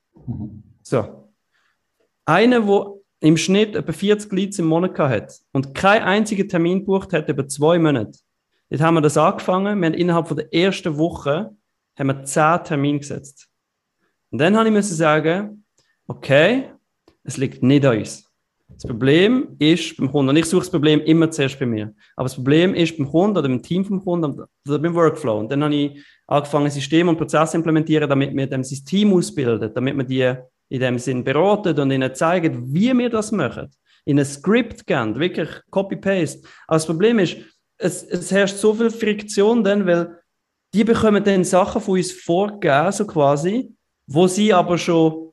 [0.83, 1.31] So.
[2.25, 7.11] Einer, der im Schnitt etwa 40 Leads im Monat hat und keinen einzigen Termin gebucht
[7.13, 8.19] hat über zwei Monate.
[8.69, 9.79] Jetzt haben wir das angefangen.
[9.79, 11.51] Wir haben innerhalb von der ersten Woche
[11.97, 13.49] haben wir 10 Termine gesetzt.
[14.31, 15.65] Und dann habe ich müssen sagen,
[16.07, 16.71] okay,
[17.23, 18.25] es liegt nicht an uns.
[18.69, 22.25] Das Problem ist beim Kunden, und ich suche das Problem immer zuerst bei mir, aber
[22.25, 25.39] das Problem ist beim Kunden oder beim Team vom Kunden oder beim Workflow.
[25.39, 29.73] Und dann habe ich angefangen, Systeme und Prozesse zu implementieren, damit wir dem System ausbilden,
[29.73, 30.35] damit wir die
[30.69, 33.69] in dem Sinn beraten und ihnen zeigen, wie wir das machen.
[34.05, 36.47] In ein Skript gehen, wirklich Copy-Paste.
[36.67, 37.37] Aber das Problem ist,
[37.79, 40.19] es, es herrscht so viel Friktion dann, weil
[40.73, 43.73] die bekommen dann Sachen von uns vorgegeben, so quasi,
[44.05, 45.31] wo sie aber schon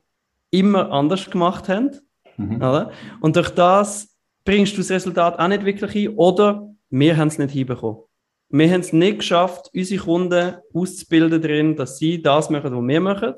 [0.49, 1.91] immer anders gemacht haben.
[2.37, 2.55] Mhm.
[2.55, 2.91] Oder?
[3.21, 7.37] Und durch das bringst du das Resultat auch nicht wirklich hin oder wir haben es
[7.37, 8.01] nicht hinbekommen.
[8.49, 13.01] Wir haben es nicht geschafft, unsere Kunden auszubilden darin, dass sie das machen, was wir
[13.01, 13.33] machen,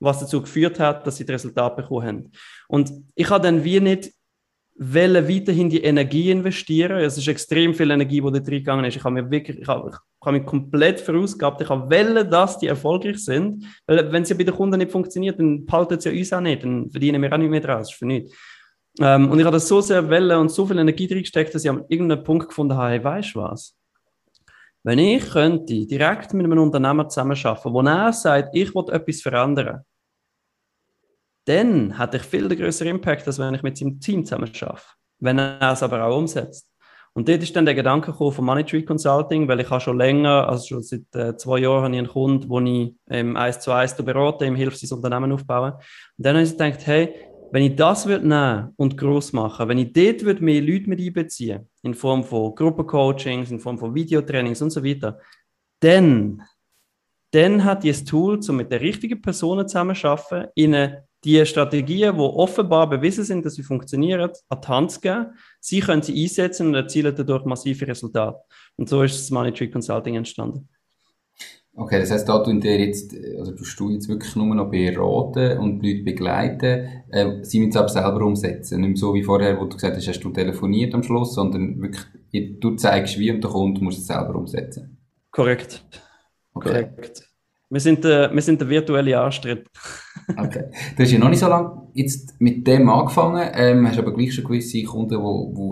[0.00, 2.32] was dazu geführt hat, dass sie das Resultat bekommen haben.
[2.68, 4.12] Und ich habe dann wie nicht
[4.78, 6.98] wollen weiterhin die Energie investieren.
[6.98, 8.96] Es ist extrem viel Energie, die da reingegangen ist.
[8.96, 11.60] Ich habe mir wirklich, ich habe, ich habe mich komplett vorausgehabt.
[11.62, 13.64] Ich habe wollen, dass die erfolgreich sind.
[13.86, 16.40] Weil, wenn es ja bei den Kunden nicht funktioniert, dann behalten sie ja uns auch
[16.40, 16.62] nicht.
[16.62, 17.90] Dann verdienen wir auch nicht mehr draus.
[17.90, 18.34] Für nichts.
[19.00, 21.64] Ähm, und ich habe das so sehr wollen und so viel Energie drin gesteckt, dass
[21.64, 23.74] ich an irgendeinem Punkt gefunden habe, hey, weißt du was?
[24.82, 29.82] Wenn ich könnte direkt mit einem Unternehmer zusammenarbeiten, wo er sagt, ich will etwas verändern,
[31.46, 34.82] dann hat ich viel größeren Impact, als wenn ich mit seinem Team zusammen arbeite.
[35.18, 36.68] Wenn er es aber auch umsetzt.
[37.14, 39.96] Und dort ist dann der Gedanke gekommen von Money Tree Consulting, weil ich habe schon
[39.96, 43.60] länger, also schon seit äh, zwei Jahren, habe ich einen Kunden, wo ich ähm, eins
[43.60, 45.72] zu eins berate, ihm hilft, sein Unternehmen aufbauen.
[45.72, 45.82] Und
[46.26, 47.14] dann habe ich gedacht, hey,
[47.52, 51.00] wenn ich das würde nehmen und groß machen, wenn ich dort würde mehr Leute mit
[51.00, 55.18] einbeziehen, in Form von Gruppencoachings, in Form von Videotrainings und so weiter,
[55.80, 56.42] dann,
[57.30, 62.88] dann hat dieses Tool, um mit den richtigen Personen zusammenzuarbeiten, ihnen die Strategien, die offenbar
[62.88, 65.26] bewiesen sind, dass sie funktionieren, an die Hand zu geben.
[65.60, 68.38] Sie können sie einsetzen und erzielen dadurch massive Resultate.
[68.76, 70.68] Und so ist das Money Tree Consulting entstanden.
[71.74, 75.58] Okay, das heißt, da tun dir jetzt, also tust du jetzt wirklich nur noch beraten
[75.58, 78.80] und die Leute begleiten, äh, sie müssen es aber selber umsetzen.
[78.80, 82.60] Nicht so wie vorher, wo du gesagt hast, hast du telefoniert am Schluss, sondern wirklich,
[82.60, 84.96] du zeigst wie und der Kunde muss es selber umsetzen.
[85.30, 85.84] Korrekt.
[86.54, 86.68] Okay.
[86.68, 87.28] Korrekt.
[87.68, 89.66] Wir sind der, wir sind der virtuelle Anstritt.
[90.36, 90.66] okay.
[90.96, 94.34] Du hast ja noch nicht so lange jetzt mit dem angefangen, ähm, hast aber gleich
[94.34, 95.18] schon gewisse Kunden,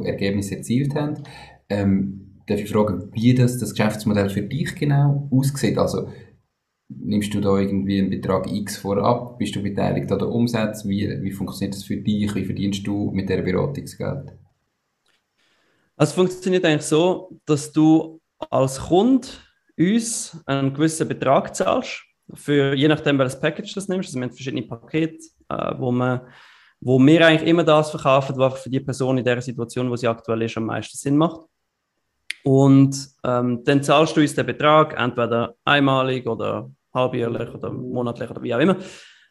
[0.02, 1.22] die, Ergebnisse erzielt haben.
[1.68, 5.78] Ähm, darf ich fragen, wie das, das Geschäftsmodell für dich genau aussieht?
[5.78, 6.08] Also,
[6.88, 9.38] nimmst du da irgendwie einen Betrag X vorab?
[9.38, 10.84] Bist du beteiligt an der Umsatz?
[10.86, 12.34] Wie, wie funktioniert das für dich?
[12.34, 14.32] Wie verdienst du mit der Beratungsgeld?
[15.96, 19.28] Also, es funktioniert eigentlich so, dass du als Kunde
[19.78, 24.08] uns einen gewissen Betrag zahlst, für, je nachdem, welches Package du nimmst.
[24.08, 26.22] Also wir haben verschiedene Pakete, äh, wo, man,
[26.80, 30.08] wo wir eigentlich immer das verkaufen, was für die Person in der Situation, wo sie
[30.08, 31.40] aktuell ist, am meisten Sinn macht.
[32.44, 38.42] Und ähm, dann zahlst du uns den Betrag, entweder einmalig oder halbjährlich oder monatlich oder
[38.42, 38.76] wie auch immer.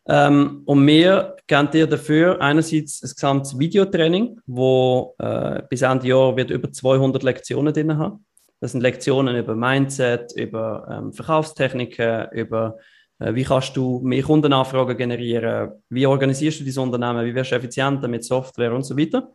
[0.05, 6.35] Ähm, und wir geben dir dafür einerseits ein gesamtes Videotraining, wo äh, bis Ende Jahr
[6.35, 8.25] wird über 200 Lektionen drin haben.
[8.63, 12.77] Das sind Lektionen über Mindset, über ähm, Verkaufstechniken, über
[13.19, 17.55] äh, wie kannst du mehr Kundenanfragen generieren, wie organisierst du dieses Unternehmen, wie wirst du
[17.55, 19.33] effizienter mit Software und so weiter.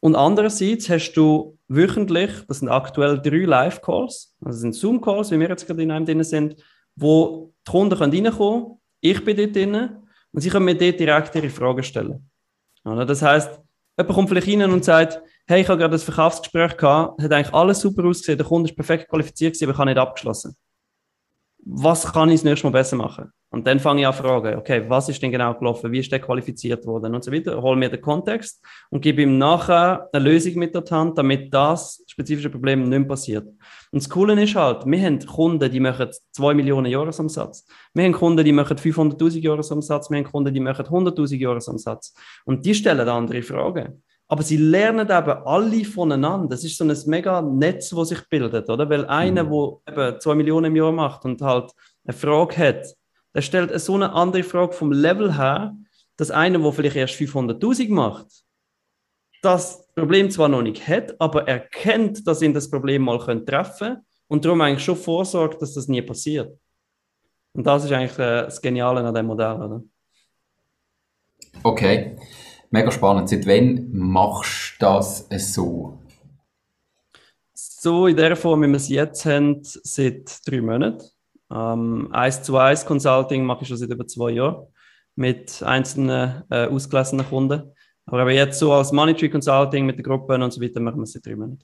[0.00, 5.50] Und andererseits hast du wöchentlich, das sind aktuell drei Live-Calls, also sind Zoom-Calls, wie wir
[5.50, 6.56] jetzt gerade in einem drin sind,
[6.96, 9.90] wo die Kunden reinkommen können, ich bin dort drin
[10.32, 12.30] und sie können mir dort direkt ihre Fragen stellen.
[12.82, 13.60] Das heißt,
[13.98, 17.54] jemand kommt vielleicht rein und sagt, hey, ich habe gerade ein Verkaufsgespräch gehabt, hat eigentlich
[17.54, 20.56] alles super ausgesehen, der Kunde ist perfekt qualifiziert aber ich habe nicht abgeschlossen.
[21.66, 23.32] Was kann ich das nächste Mal besser machen?
[23.54, 25.92] Und dann fange ich an zu fragen, okay, was ist denn genau gelaufen?
[25.92, 27.14] Wie ist der qualifiziert worden?
[27.14, 27.62] Und so weiter.
[27.62, 32.02] Hole mir den Kontext und gebe ihm nachher eine Lösung mit der Hand, damit das
[32.08, 33.46] spezifische Problem nicht mehr passiert.
[33.46, 37.64] Und das Coole ist halt, wir haben Kunden, die machen 2 Millionen Jahresumsatz.
[37.94, 40.10] Wir haben Kunden, die machen 500.000 Jahresumsatz.
[40.10, 42.12] Wir haben Kunden, die machen 100.000 Jahresumsatz.
[42.44, 44.02] Und die stellen andere Fragen.
[44.28, 46.48] Aber sie lernen eben alle voneinander.
[46.48, 48.88] Das ist so ein mega Netz, das sich bildet, oder?
[48.88, 49.78] Weil einer, mhm.
[49.86, 51.70] der eben 2 Millionen im Jahr macht und halt
[52.04, 52.94] eine Frage hat,
[53.34, 55.76] der stellt so eine andere Frage vom Level her,
[56.16, 58.26] dass einer, der vielleicht erst 500.000 macht,
[59.42, 64.02] das Problem zwar noch nicht hat, aber erkennt, dass ihn das Problem mal treffen könnte
[64.28, 66.58] und darum eigentlich schon vorsorgt, dass das nie passiert.
[67.52, 69.82] Und das ist eigentlich äh, das Geniale an dem Modell, oder?
[71.62, 72.16] Okay,
[72.74, 73.28] mega spannend.
[73.28, 75.98] Seit wann machst du das so?
[77.54, 81.04] So in der Form, wie wir es jetzt haben, seit drei Monaten.
[81.52, 84.66] Ähm, 1 zu 1 Consulting mache ich schon seit über zwei Jahren
[85.14, 87.62] mit einzelnen äh, ausgelassenen Kunden.
[88.06, 91.04] Aber jetzt so als Money Tree Consulting mit den Gruppen und so weiter machen wir
[91.04, 91.62] es seit drei Monaten.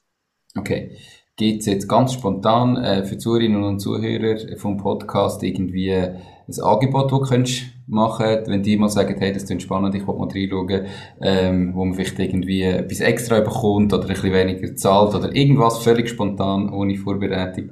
[0.56, 0.96] Okay.
[1.36, 6.20] Gibt es jetzt ganz spontan äh, für Zuhörerinnen und Zuhörer vom Podcast irgendwie ein
[6.62, 10.14] Angebot, das du könntest machen wenn die mal sagen, hey, das klingt spannend, ich will
[10.14, 10.86] mal reinschauen,
[11.20, 15.82] ähm, wo man vielleicht irgendwie etwas extra bekommt oder ein bisschen weniger zahlt oder irgendwas
[15.82, 17.70] völlig spontan, ohne Vorbereitung.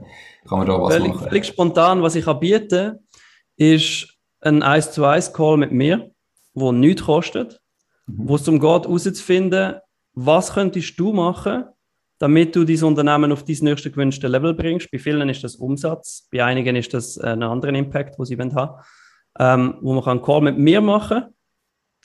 [0.48, 1.28] Kann man da was völlig, machen?
[1.28, 3.00] Völlig spontan, was ich anbiete,
[3.56, 6.10] ist ein 1 zu 1 Call mit mir,
[6.54, 7.60] wo nichts kostet,
[8.06, 8.28] mhm.
[8.28, 9.76] wo es darum geht, herauszufinden,
[10.14, 11.64] was könntest du machen,
[12.18, 14.90] damit du dieses Unternehmen auf dein nächste gewünschte Level bringst.
[14.90, 18.52] Bei vielen ist das Umsatz, bei einigen ist das einen anderen Impact, wo sie haben
[18.54, 18.70] wollen,
[19.38, 21.34] ähm, wo man einen Call mit mir machen kann.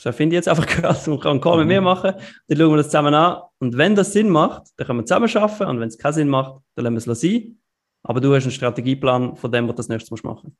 [0.01, 1.07] Das finde ich jetzt einfach krass.
[1.07, 1.85] Man kann einen Call mit mir mhm.
[1.85, 2.13] machen,
[2.47, 3.41] dann schauen wir das zusammen an.
[3.59, 5.69] Und wenn das Sinn macht, dann können wir zusammen arbeiten.
[5.69, 7.57] Und wenn es keinen Sinn macht, dann lassen wir es sein.
[8.03, 10.57] Aber du hast einen Strategieplan von dem, was du das nächste Mal machen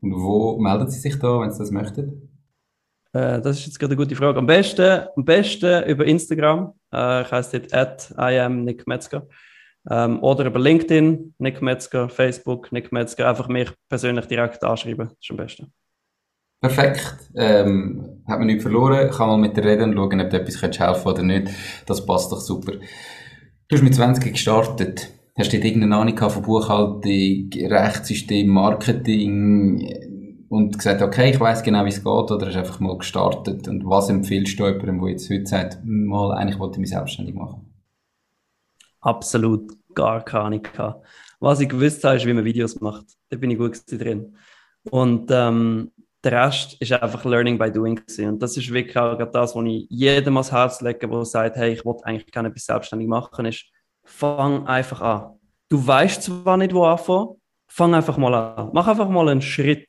[0.00, 2.30] Und wo melden Sie sich da, wenn Sie das möchten?
[3.12, 4.38] Äh, das ist jetzt gerade eine gute Frage.
[4.38, 6.72] Am besten, am besten über Instagram.
[6.92, 9.26] Äh, ich heiße dort at I am Nick Metzger.
[9.90, 13.28] Ähm, oder über LinkedIn, Nick Metzger, Facebook, Nick Metzger.
[13.28, 15.08] Einfach mich persönlich direkt anschreiben.
[15.08, 15.72] Das ist am besten.
[16.60, 17.30] Perfekt.
[17.36, 19.10] Ähm, hat man nichts verloren.
[19.10, 21.50] Kann mal mit dir reden und schauen, ob du etwas helfen kannst oder nicht.
[21.86, 22.72] Das passt doch super.
[23.68, 25.08] Du hast mit 20 gestartet.
[25.38, 31.90] Hast du irgendeine Ahnung von Buchhaltung, Rechtssystem, Marketing und gesagt, okay, ich weiß genau, wie
[31.90, 33.68] es geht, oder hast du einfach mal gestartet?
[33.68, 37.34] Und was empfiehlst du jemandem, der jetzt heute sagt, mal, eigentlich wollte ich mich selbstständig
[37.34, 37.75] machen?
[39.06, 41.06] Absolut gar keine gehabt.
[41.38, 43.06] Was ich gewusst habe, ist, wie man Videos macht.
[43.28, 44.36] Da bin ich gut drin.
[44.90, 45.92] Und ähm,
[46.24, 47.94] der Rest ist einfach Learning by Doing.
[47.94, 48.30] Gewesen.
[48.30, 51.72] Und das ist wirklich auch das, was ich jedem ans Herz lege, der sagt, hey,
[51.72, 53.66] ich wollte eigentlich gerne etwas selbstständig machen, ist,
[54.02, 55.38] fang einfach an.
[55.68, 58.70] Du weißt zwar nicht, wo anfangen, fang einfach mal an.
[58.72, 59.86] Mach einfach mal einen Schritt.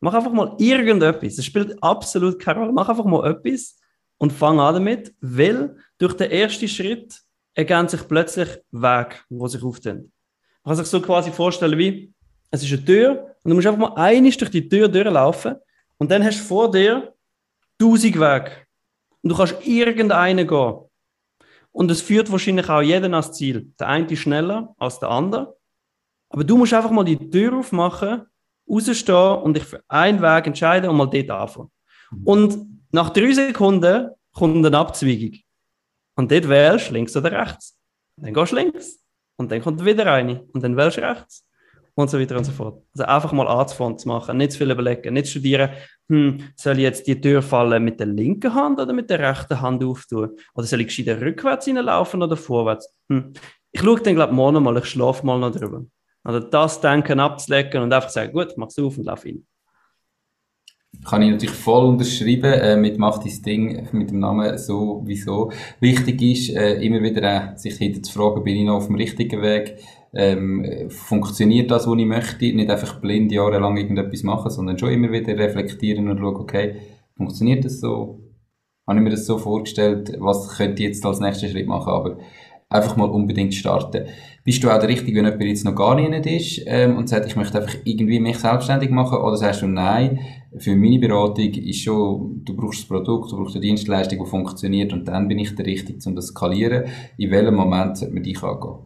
[0.00, 1.38] Mach einfach mal irgendetwas.
[1.38, 2.72] Es spielt absolut keine Rolle.
[2.72, 3.78] Mach einfach mal etwas
[4.18, 7.20] und fang an damit, weil durch den ersten Schritt
[7.54, 10.12] ergeben sich plötzlich Wege, die sich auftun.
[10.64, 12.12] Man kann sich so quasi vorstellen, wie
[12.50, 15.56] es ist eine Tür und du musst einfach mal einig durch die Tür durchlaufen
[15.98, 17.14] und dann hast du vor dir
[17.78, 18.50] tausend Wege.
[19.22, 20.74] Und du kannst irgendeinen gehen.
[21.72, 23.72] Und es führt wahrscheinlich auch jeden ans Ziel.
[23.80, 25.56] Der eine ist schneller als der andere.
[26.28, 28.26] Aber du musst einfach mal die Tür aufmachen,
[28.68, 31.70] rausstehen und dich für einen Weg entscheiden und mal dort anfangen.
[32.10, 32.22] Mhm.
[32.24, 35.38] Und nach drei Sekunden kommt eine Abzweigung.
[36.16, 37.78] Und dort wählst links oder rechts.
[38.16, 39.00] dann gehst du links.
[39.36, 40.44] Und dann kommt wieder eine.
[40.52, 41.44] Und dann wählst du rechts
[41.94, 42.82] und so weiter und so fort.
[42.92, 45.70] Also einfach mal anzufangen zu machen, nicht zu viel überlegen, nicht studieren,
[46.08, 49.60] hm, soll ich jetzt die Tür fallen mit der linken Hand oder mit der rechten
[49.60, 50.36] Hand auftun?
[50.54, 52.92] Oder soll ich gescheiter rückwärts hineinlaufen oder vorwärts?
[53.08, 53.32] Hm.
[53.72, 55.84] Ich schaue dann, glaube ich, morgen mal, ich schlafe mal noch drüber.
[56.22, 59.46] Also das Denken abzulegen und einfach sagen, gut, mach's auf und lauf hin.
[61.02, 65.50] Kann ich natürlich voll unterschreiben, äh, mit Mach dein Ding, mit dem Namen sowieso.
[65.80, 68.96] Wichtig ist, äh, immer wieder äh, sich hinter zu fragen, bin ich noch auf dem
[68.96, 69.76] richtigen Weg?
[70.14, 75.10] ähm, funktioniert das, was ich möchte, nicht einfach blind jahrelang irgendetwas machen, sondern schon immer
[75.10, 76.76] wieder reflektieren und schauen, okay,
[77.16, 78.20] funktioniert das so?
[78.86, 81.92] Habe ich mir das so vorgestellt, was könnte ich jetzt als nächsten Schritt machen?
[81.92, 82.18] Aber
[82.74, 84.06] einfach mal unbedingt starten.
[84.44, 87.26] Bist du auch der Richtige, wenn jemand jetzt noch gar nicht ist ähm, und sagt,
[87.26, 90.18] ich möchte einfach irgendwie mich selbstständig machen oder sagst du, nein,
[90.58, 94.92] für meine Beratung ist schon, du brauchst das Produkt, du brauchst eine Dienstleistung, die funktioniert
[94.92, 96.84] und dann bin ich der Richtige, um das zu skalieren.
[97.16, 98.78] In welchem Moment sollte man dich angehen?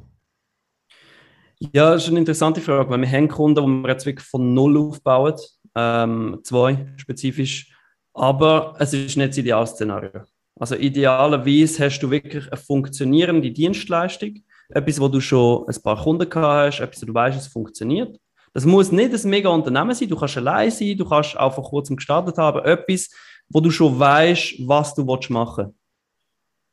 [1.73, 4.55] Ja, das ist eine interessante Frage, weil wir haben Kunden, die wir jetzt wirklich von
[4.55, 5.35] Null aufbauen,
[5.75, 7.75] ähm, zwei spezifisch,
[8.15, 10.23] aber es ist nicht das Idealszenario.
[10.59, 16.29] Also idealerweise hast du wirklich eine funktionierende Dienstleistung, etwas, wo du schon ein paar Kunden
[16.29, 18.19] gehabt hast, etwas, wo du weißt, es funktioniert.
[18.53, 21.65] Das muss nicht ein mega Unternehmen sein, du kannst allein sein, du kannst auch vor
[21.65, 23.11] kurzem gestartet haben, etwas,
[23.49, 25.75] wo du schon weißt, was du machen willst.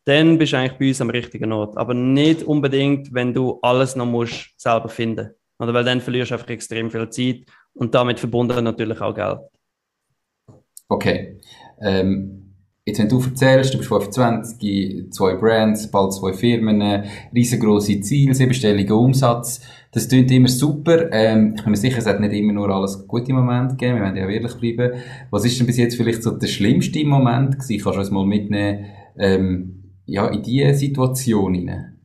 [0.05, 1.77] Dann bist du eigentlich bei uns am richtigen Ort.
[1.77, 6.35] Aber nicht unbedingt, wenn du alles noch musst selber finden Oder weil dann verlierst du
[6.35, 7.41] einfach extrem viel Zeit
[7.73, 9.39] und damit verbunden natürlich auch Geld.
[10.87, 11.39] Okay.
[11.81, 12.44] Ähm
[12.87, 18.95] Jetzt, wenn du erzählst, du bist 25, zwei Brands, bald zwei Firmen, riesengroße Ziele, siebenstelliger
[18.95, 19.59] Umsatz.
[19.91, 21.11] Das klingt immer super.
[21.11, 23.95] Ähm, ich bin mir sicher, es hat nicht immer nur alles gute Momente gegeben.
[23.95, 25.01] Wir werden ja ehrlich bleiben.
[25.31, 27.83] Was ist denn bis jetzt vielleicht so der schlimmste Moment gewesen?
[27.83, 28.85] Kannst du uns mal mitnehmen,
[29.17, 31.99] ähm, ja, in diese Situation hinein?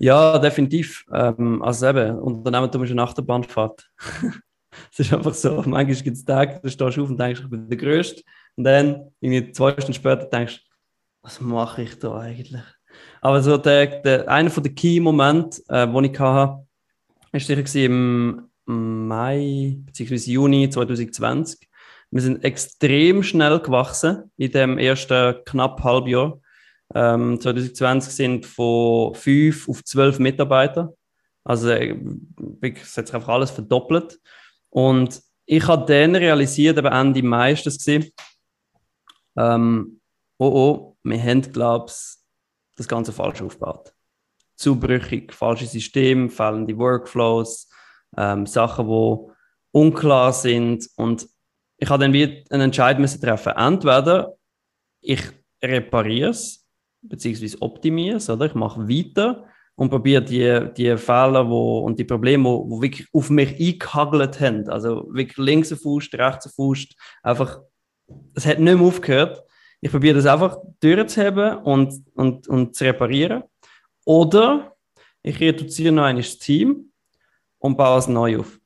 [0.00, 1.04] Ja, definitiv.
[1.12, 3.88] Ähm, also eben, Unternehmen tun wir eine Achterbahnfahrt.
[4.90, 7.48] es ist einfach so, manchmal gibt es Tage, da stehst du auf und denkst, ich
[7.48, 8.22] bin der Größte.
[8.56, 10.60] Und dann, irgendwie zwei Stunden später, denkst du,
[11.22, 12.62] was mache ich da eigentlich?
[13.20, 16.66] Aber so der, der, einer von den Key-Momenten, äh, den ich hatte,
[17.32, 20.32] war sicher im Mai bzw.
[20.32, 21.68] Juni 2020.
[22.10, 26.40] Wir sind extrem schnell gewachsen in dem ersten knapp halben Jahr.
[26.94, 30.94] Ähm, 2020 sind von fünf auf zwölf Mitarbeiter.
[31.44, 31.96] Also äh,
[32.60, 34.18] es hat sich einfach alles verdoppelt.
[34.70, 38.10] Und ich habe dann realisiert, aber Ende Mai ist das gewesen,
[39.36, 40.00] ähm,
[40.38, 41.94] oh oh, wir haben, glaube ich,
[42.76, 43.94] das Ganze falsch aufgebaut.
[44.56, 47.68] Zu brüchig, falsche Systeme, fehlende Workflows,
[48.16, 49.32] ähm, Sachen, die
[49.72, 50.88] unklar sind.
[50.96, 51.28] Und
[51.78, 53.52] ich habe dann wieder einen Entscheid müssen treffen.
[53.56, 54.34] Entweder
[55.00, 55.22] ich
[55.62, 56.66] repariere es,
[57.02, 59.44] beziehungsweise optimiere es, oder ich mache weiter
[59.74, 64.68] und probiere die, die Fehler wo, und die Probleme, die wirklich auf mich eingehagelt haben,
[64.68, 66.86] also wirklich links ein Fuß, rechts ein Fuß,
[67.22, 67.60] einfach
[68.34, 69.42] es hat nicht mehr aufgehört.
[69.80, 73.44] Ich probiere das einfach durchzuheben und, und, und zu reparieren.
[74.04, 74.76] Oder
[75.22, 76.92] ich reduziere noch das Team
[77.58, 78.58] und baue es neu auf.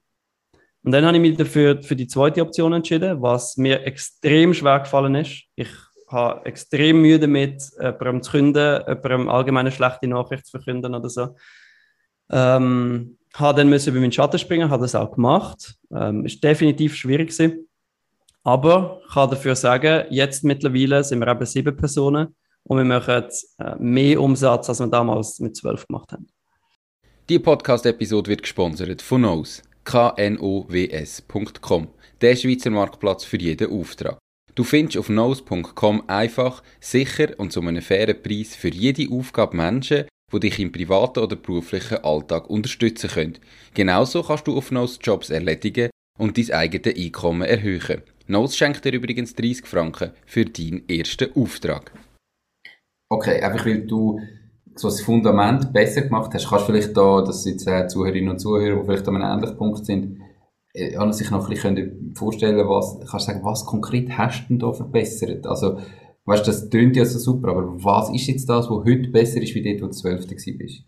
[0.82, 4.80] Und dann habe ich mich dafür für die zweite Option entschieden, was mir extrem schwer
[4.80, 5.44] gefallen ist.
[5.54, 5.68] Ich
[6.08, 11.36] habe extrem Mühe damit, jemandem zu künden, jemandem allgemeine schlechte Nachricht zu verkünden oder so.
[12.30, 15.76] Ähm, habe dann müssen über meinen Schatten springen, habe das auch gemacht.
[15.94, 17.68] Ähm, ist definitiv schwierig gewesen.
[18.42, 23.24] Aber ich kann dafür sagen, jetzt mittlerweile sind wir eben sieben Personen und wir machen
[23.58, 26.26] äh, mehr Umsatz, als wir damals mit zwölf gemacht haben.
[27.28, 31.88] Die Podcast-Episode wird gesponsert von Knows, knows.com,
[32.20, 34.18] der Schweizer Marktplatz für jeden Auftrag.
[34.54, 40.06] Du findest auf knows.com einfach, sicher und zu einem fairen Preis für jede Aufgabe Menschen,
[40.32, 43.38] die dich im privaten oder beruflichen Alltag unterstützen können.
[43.74, 48.02] Genauso kannst du auf Knows Jobs erledigen und dein eigenes Einkommen erhöhen.
[48.30, 51.92] Nose schenkt dir übrigens 30 Franken für deinen ersten Auftrag.
[53.10, 54.20] Okay, einfach weil du
[54.76, 58.38] so das Fundament besser gemacht hast, kannst du vielleicht da, dass jetzt äh, Zuhörerinnen und
[58.38, 60.20] Zuhörer, die vielleicht an einem ähnlichen Punkt sind,
[60.72, 64.58] äh, sich noch ein bisschen vorstellen was, kannst du sagen, was konkret hast du denn
[64.60, 65.46] da verbessert?
[65.46, 65.80] Also,
[66.24, 69.42] weißt du, das tönt ja so super, aber was ist jetzt das, was heute besser
[69.42, 70.28] ist, wie dort, wo du 12.
[70.56, 70.84] bist?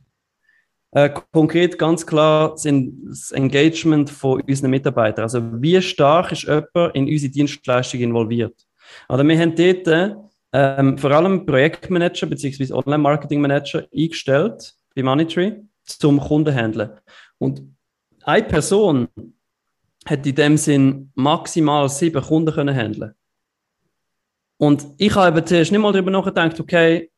[0.95, 5.23] Äh, konkret ganz klar sind das Engagement von unseren Mitarbeitern.
[5.23, 8.55] Also wie stark ist jemand in unsere Dienstleistung involviert?
[9.09, 10.19] Also wir haben dort
[10.53, 12.75] ähm, vor allem Projektmanager bzw.
[12.75, 16.91] Online-Marketing-Manager eingestellt bei Moneytree zum Kundenhandeln.
[17.39, 17.63] Und
[18.25, 19.09] eine Person
[20.05, 23.15] hat in dem Sinn maximal sieben Kunden können handeln.
[24.59, 27.11] Und ich habe zuerst nicht mal darüber nachgedacht, okay,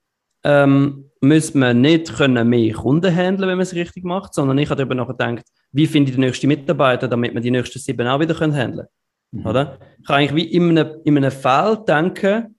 [0.45, 4.69] ähm, müsste man nicht können mehr Kunden handeln, wenn man es richtig macht, sondern ich
[4.71, 8.21] habe darüber nachgedacht, wie finde ich die nächsten Mitarbeiter, damit man die nächsten sieben auch
[8.21, 8.87] wieder handeln können.
[9.33, 9.47] Mhm.
[9.47, 9.79] Oder?
[9.99, 12.57] Ich kann eigentlich wie in einem, in einem Feld denken,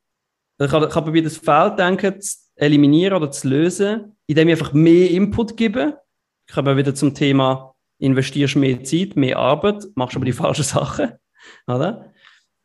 [0.59, 4.73] ich kann, kann probieren, das Feld denken zu eliminieren oder zu lösen, indem ich einfach
[4.73, 5.99] mehr Input gebe.
[6.47, 11.11] Ich komme wieder zum Thema, investierst mehr Zeit, mehr Arbeit, machst aber die falschen Sachen.
[11.67, 12.11] Oder?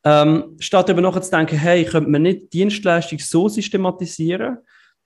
[0.03, 4.59] Ähm, statt darüber nachzudenken, hey, könnte man nicht Dienstleistung so systematisieren,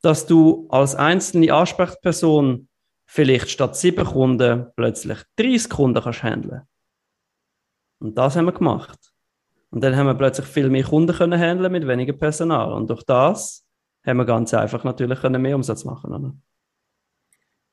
[0.04, 2.68] dass du als einzelne Ansprechperson
[3.06, 6.62] vielleicht statt sieben Kunden plötzlich 30 Kunden kannst handeln.
[8.00, 9.12] Und das haben wir gemacht.
[9.70, 12.72] Und dann haben wir plötzlich viel mehr Kunden können handeln mit weniger Personal.
[12.72, 13.66] Und durch das
[14.04, 16.12] haben wir ganz einfach natürlich können mehr Umsatz machen.
[16.12, 16.34] Oder?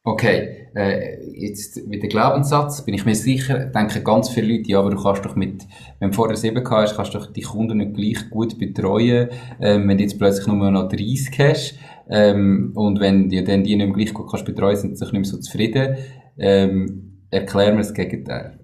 [0.04, 4.80] Okay, äh, jetzt mit dem Glaubenssatz bin ich mir sicher, denken ganz viele Leute, ja,
[4.80, 5.64] aber du kannst doch mit,
[6.00, 9.30] wenn du vorher sieben hast, kannst du doch die Kunden nicht gleich gut betreuen,
[9.60, 11.76] ähm, wenn du jetzt plötzlich nur noch 30 hast,
[12.10, 15.14] ähm, und wenn die dann die nicht mehr gleich gut kannst betreuen, sind sie nicht
[15.14, 15.98] mehr so zufrieden.
[16.38, 18.60] Ähm, erklär mir das Gegenteil.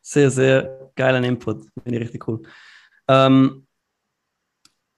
[0.00, 2.42] Sehr, sehr geiler Input, finde ich richtig cool.
[3.06, 3.66] Ähm,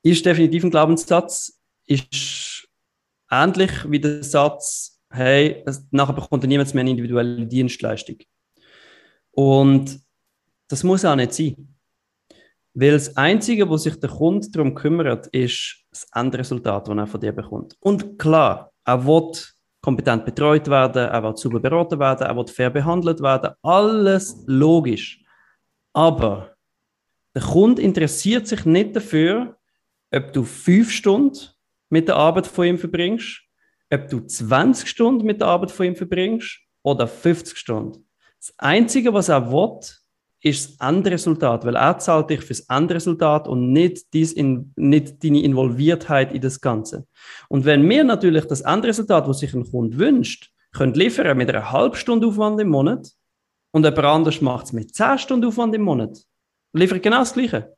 [0.03, 2.69] ist definitiv ein Glaubenssatz, ist
[3.31, 8.17] ähnlich wie der Satz, hey, nachher bekommt niemand mehr eine individuelle Dienstleistung.
[9.31, 10.01] Und
[10.69, 11.75] das muss auch nicht sein.
[12.75, 17.21] Weil das Einzige, wo sich der Kunde darum kümmert, ist das Endresultat, das er von
[17.21, 17.77] dir bekommt.
[17.81, 22.71] Und klar, er wird kompetent betreut werden, er wird sauber beraten werden, er wird fair
[22.71, 23.55] behandelt werden.
[23.63, 25.23] Alles logisch.
[25.93, 26.57] Aber
[27.35, 29.57] der Kunde interessiert sich nicht dafür,
[30.13, 31.39] ob du fünf Stunden
[31.91, 33.44] mit der Arbeit von ihm verbringst
[33.95, 38.07] ob du 20 Stunden mit der Arbeit von ihm verbringst oder 50 Stunden.
[38.39, 39.81] Das Einzige, was er will,
[40.45, 45.43] ist das Endresultat, weil er zahlt dich fürs Endresultat und nicht, dies in, nicht deine
[45.43, 47.07] Involviertheit in das Ganze.
[47.49, 51.73] Und wenn wir natürlich das Endresultat, was sich ein Kunde wünscht, können liefern mit einer
[51.73, 53.11] halben Stunde Aufwand im Monat
[53.73, 56.19] und jemand anders macht es mit 10 Stunden Aufwand im Monat,
[56.75, 57.75] liefert genau das Gleiche,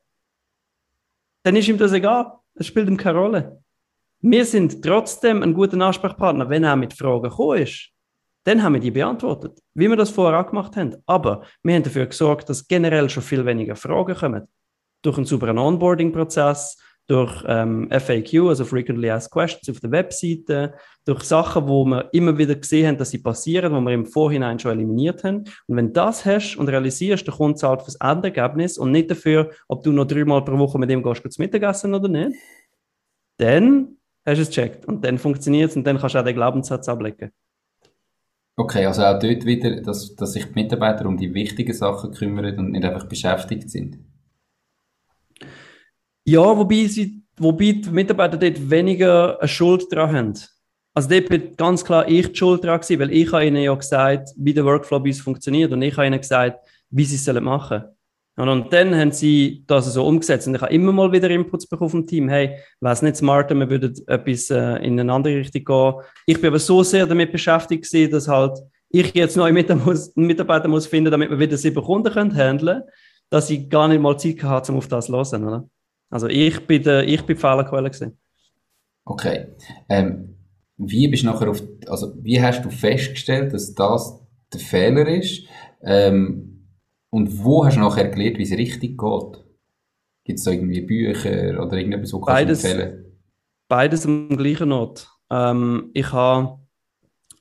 [1.43, 2.33] dann ist ihm das egal.
[2.55, 3.63] Es spielt ihm keine Rolle.
[4.21, 7.91] Wir sind trotzdem ein guter Ansprechpartner, wenn er mit Fragen gekommen ist.
[8.45, 10.95] Dann haben wir die beantwortet, wie wir das vorher auch gemacht haben.
[11.05, 14.47] Aber wir haben dafür gesorgt, dass generell schon viel weniger Fragen kommen.
[15.03, 20.73] Durch einen sauberen Onboarding-Prozess, durch ähm, FAQ, also Frequently Asked Questions auf der Webseite,
[21.05, 24.59] durch Sachen, wo wir immer wieder gesehen haben, dass sie passieren, wo wir im Vorhinein
[24.59, 25.45] schon eliminiert haben.
[25.67, 29.83] Und wenn das hast und realisierst, der Kunde zahlt fürs Endergebnis und nicht dafür, ob
[29.83, 32.37] du noch dreimal pro Woche mit ihm gehst, zu Mittagessen oder nicht,
[33.37, 33.96] dann
[34.27, 34.85] hast du es gecheckt.
[34.85, 37.31] Und dann funktioniert es und dann kannst du auch den Glaubenssatz ablegen.
[38.59, 42.57] Okay, also auch dort wieder, dass, dass sich die Mitarbeiter um die wichtigen Sachen kümmern
[42.57, 43.99] und nicht einfach beschäftigt sind.
[46.25, 50.33] Ja, wobei, sie, wobei die Mitarbeiter dort weniger eine Schuld daran haben.
[50.93, 53.75] Also dort bin ganz klar ich die Schuld daran gewesen, weil ich habe ihnen ja
[53.75, 57.41] gesagt, wie der Workflow bei uns funktioniert und ich habe ihnen gesagt, wie sie es
[57.41, 57.96] machen sollen.
[58.37, 60.47] Und dann haben sie das so umgesetzt.
[60.47, 62.29] Und ich habe immer mal wieder Inputs bekommen vom Team.
[62.29, 65.93] Hey, wäre nicht smarter, wir würden etwas äh, in eine andere Richtung gehen.
[66.27, 68.59] Ich bin aber so sehr damit beschäftigt gewesen, dass halt
[68.89, 72.83] ich jetzt neue Mitarbeiter muss finden, damit wir wieder sieben Kunden können handeln,
[73.31, 75.43] dass ich gar nicht mal Zeit hatte, um auf das zu hören.
[75.43, 75.69] Oder?
[76.09, 78.17] Also ich bin, der, ich bin die Fehlerquelle gewesen.
[79.03, 79.47] Okay.
[79.89, 80.35] Ähm,
[80.77, 84.21] wie bist nachher auf, also wie hast du festgestellt, dass das
[84.53, 85.43] der Fehler ist?
[85.81, 86.56] Ähm,
[87.09, 89.43] und wo hast du nachher gelernt, wie es richtig geht?
[90.23, 93.05] Gibt es da irgendwie Bücher oder irgendetwas, wo beides, kannst du empfehlen?
[93.67, 95.09] Beides am gleichen Ort.
[95.29, 96.59] Ähm, ich habe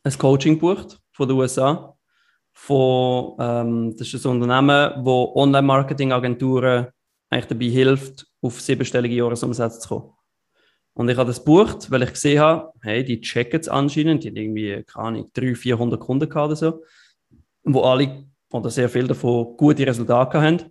[0.04, 1.96] ein Coaching gebucht von den USA.
[2.52, 6.86] Von, ähm, das ist ein Unternehmen, wo Online-Marketing-Agenturen
[7.28, 10.12] eigentlich dabei hilft, auf siebenstellige Jahresumsätze zu kommen.
[10.94, 14.28] Und ich habe das gebucht, weil ich gesehen habe, hey, die checken es anscheinend, die
[14.28, 16.82] haben irgendwie, keine Ahnung, 300, 400 Kunden gehabt oder so,
[17.64, 20.62] wo alle oder sehr viele davon gute Resultate haben.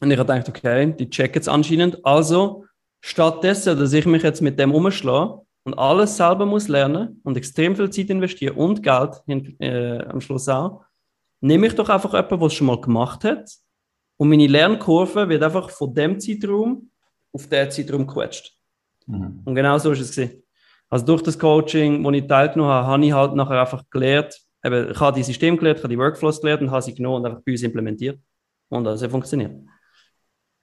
[0.00, 2.04] Und ich habe gedacht, okay, die checken es anscheinend.
[2.04, 2.64] Also,
[3.00, 7.76] stattdessen, dass ich mich jetzt mit dem umschlage und alles selber muss lernen und extrem
[7.76, 9.22] viel Zeit investieren und Geld
[9.60, 10.82] äh, am Schluss auch,
[11.40, 13.50] nehme ich doch einfach jemanden, der es schon mal gemacht hat.
[14.16, 16.90] Und meine Lernkurve wird einfach von dem Zeitraum
[17.32, 18.56] auf den Zeitraum gequetscht.
[19.06, 19.42] Mhm.
[19.44, 20.42] Und genau so ist es gewesen.
[20.88, 24.90] Also durch das Coaching, wo ich teilgenommen habe, habe ich halt nachher einfach gelernt, eben,
[24.90, 27.26] ich habe die System gelernt, ich habe die Workflows gelernt und habe sie genommen und
[27.26, 28.18] einfach bei uns implementiert.
[28.68, 29.52] Und das hat funktioniert.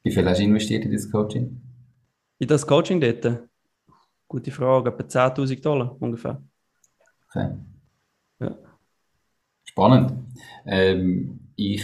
[0.03, 1.61] Wie viel hast du investiert in das Coaching?
[2.39, 3.47] In das Coaching dort?
[4.27, 6.41] Gute Frage, etwa 10.000 Dollar ungefähr.
[7.29, 7.49] Okay.
[8.39, 8.57] Ja.
[9.63, 10.13] Spannend.
[10.65, 11.83] Ähm, ich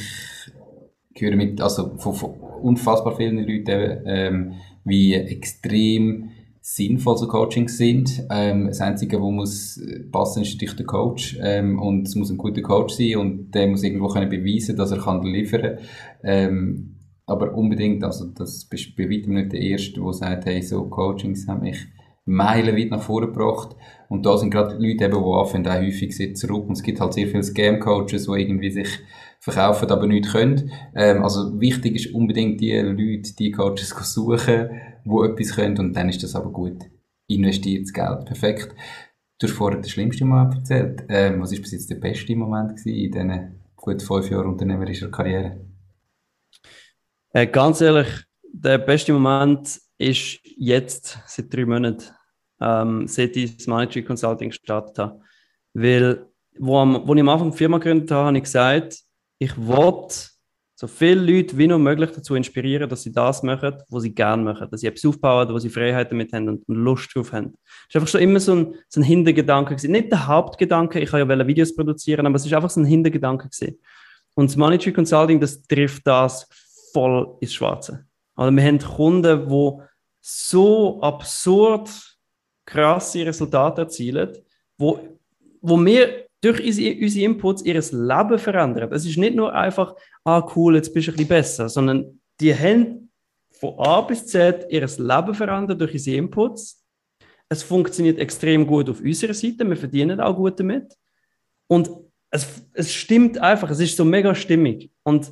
[1.15, 4.53] höre mit, also von, von unfassbar vielen Leuten, ähm,
[4.83, 6.31] wie extrem
[6.69, 8.27] sinnvoll so Coachings sind.
[8.29, 11.37] Ähm, das Einzige, wo muss passen, ist natürlich der Coach.
[11.41, 14.91] Ähm, und es muss ein guter Coach sein und der muss irgendwo können beweisen, dass
[14.91, 15.77] er kann liefern.
[16.23, 20.83] Ähm, aber unbedingt, also das bist bei weitem nicht der Erste, der sagt, hey, so
[20.89, 21.87] Coachings haben mich
[22.25, 23.75] meilenweit nach vorne gebracht.
[24.09, 26.67] Und da sind gerade Leute eben, die anfangen, auch häufig sind zurück.
[26.67, 28.89] Und es gibt halt sehr viele Scam-Coaches, die irgendwie sich
[29.39, 30.71] verkaufen, aber nicht können.
[30.95, 34.69] Ähm, also wichtig ist unbedingt die Leute, die Coaches suchen,
[35.07, 35.77] die etwas können.
[35.77, 36.83] Und dann ist das aber gut.
[37.27, 38.25] Investiertes Geld.
[38.25, 38.75] Perfekt.
[39.39, 41.03] Du hast vorher den schlimmsten Moment erzählt.
[41.09, 45.09] Ähm, was war bis jetzt der beste Moment gewesen in diesen gut fünf Jahren unternehmerischer
[45.09, 45.59] Karriere?
[47.33, 48.07] Äh, ganz ehrlich,
[48.43, 52.05] der beste Moment ist jetzt, seit drei Monaten,
[52.59, 55.21] ähm, seit ich das Managing Consulting gestartet habe.
[55.73, 56.25] Weil,
[56.57, 58.99] wo, am, wo ich am Anfang die Firma gegründet habe, habe ich gesagt,
[59.39, 60.29] ich wollte
[60.79, 64.43] so viele Leute wie noch möglich dazu inspirieren, dass sie das machen, was sie gerne
[64.43, 67.53] machen, dass sie etwas aufbauen, wo sie Freiheit damit haben und Lust drauf haben.
[67.63, 69.91] Das ist einfach schon immer so ein, so ein Hintergedanke gewesen.
[69.91, 73.49] Nicht der Hauptgedanke, ich kann ja Videos produzieren, aber es ist einfach so ein Hintergedanke
[73.49, 73.79] gewesen.
[74.35, 76.47] Und das Money Tree Consulting, das trifft das
[76.93, 78.05] voll ins Schwarze.
[78.35, 79.71] Also wir haben Kunden, die
[80.21, 81.89] so absurd
[82.67, 84.37] krasse Resultate erzielen,
[84.77, 84.99] wo,
[85.59, 88.91] wo wir durch unsere, Inputs ihr Leben verändern.
[88.91, 92.53] Es ist nicht nur einfach, ah cool, jetzt bist du ein bisschen besser, sondern die
[92.55, 93.11] haben
[93.51, 96.83] von A bis Z ihr Leben verändert durch unsere Inputs.
[97.49, 100.93] Es funktioniert extrem gut auf unserer Seite, wir verdienen auch gut damit.
[101.67, 101.89] Und
[102.29, 104.91] es, es stimmt einfach, es ist so mega stimmig.
[105.03, 105.31] Und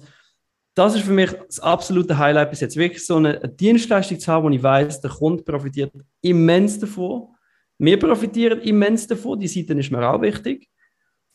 [0.76, 2.76] das ist für mich das absolute Highlight bis jetzt.
[2.76, 7.28] Wirklich so eine, Dienstleistung zu haben, wo ich weiß, der Kunde profitiert immens davon.
[7.78, 10.70] Wir profitieren immens davon, die Seite ist mir auch wichtig.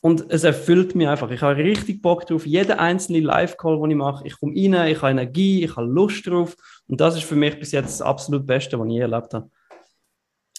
[0.02, 1.30] Und es erfüllt mich einfach.
[1.30, 2.46] Ich habe richtig Bock drauf.
[2.46, 6.26] Jeder einzelne Live-Call, den ich mache, ich komme rein, ich habe Energie, ich habe Lust
[6.26, 6.56] drauf.
[6.88, 9.50] Und das ist für mich bis jetzt das absolut Beste, was ich je erlebt habe.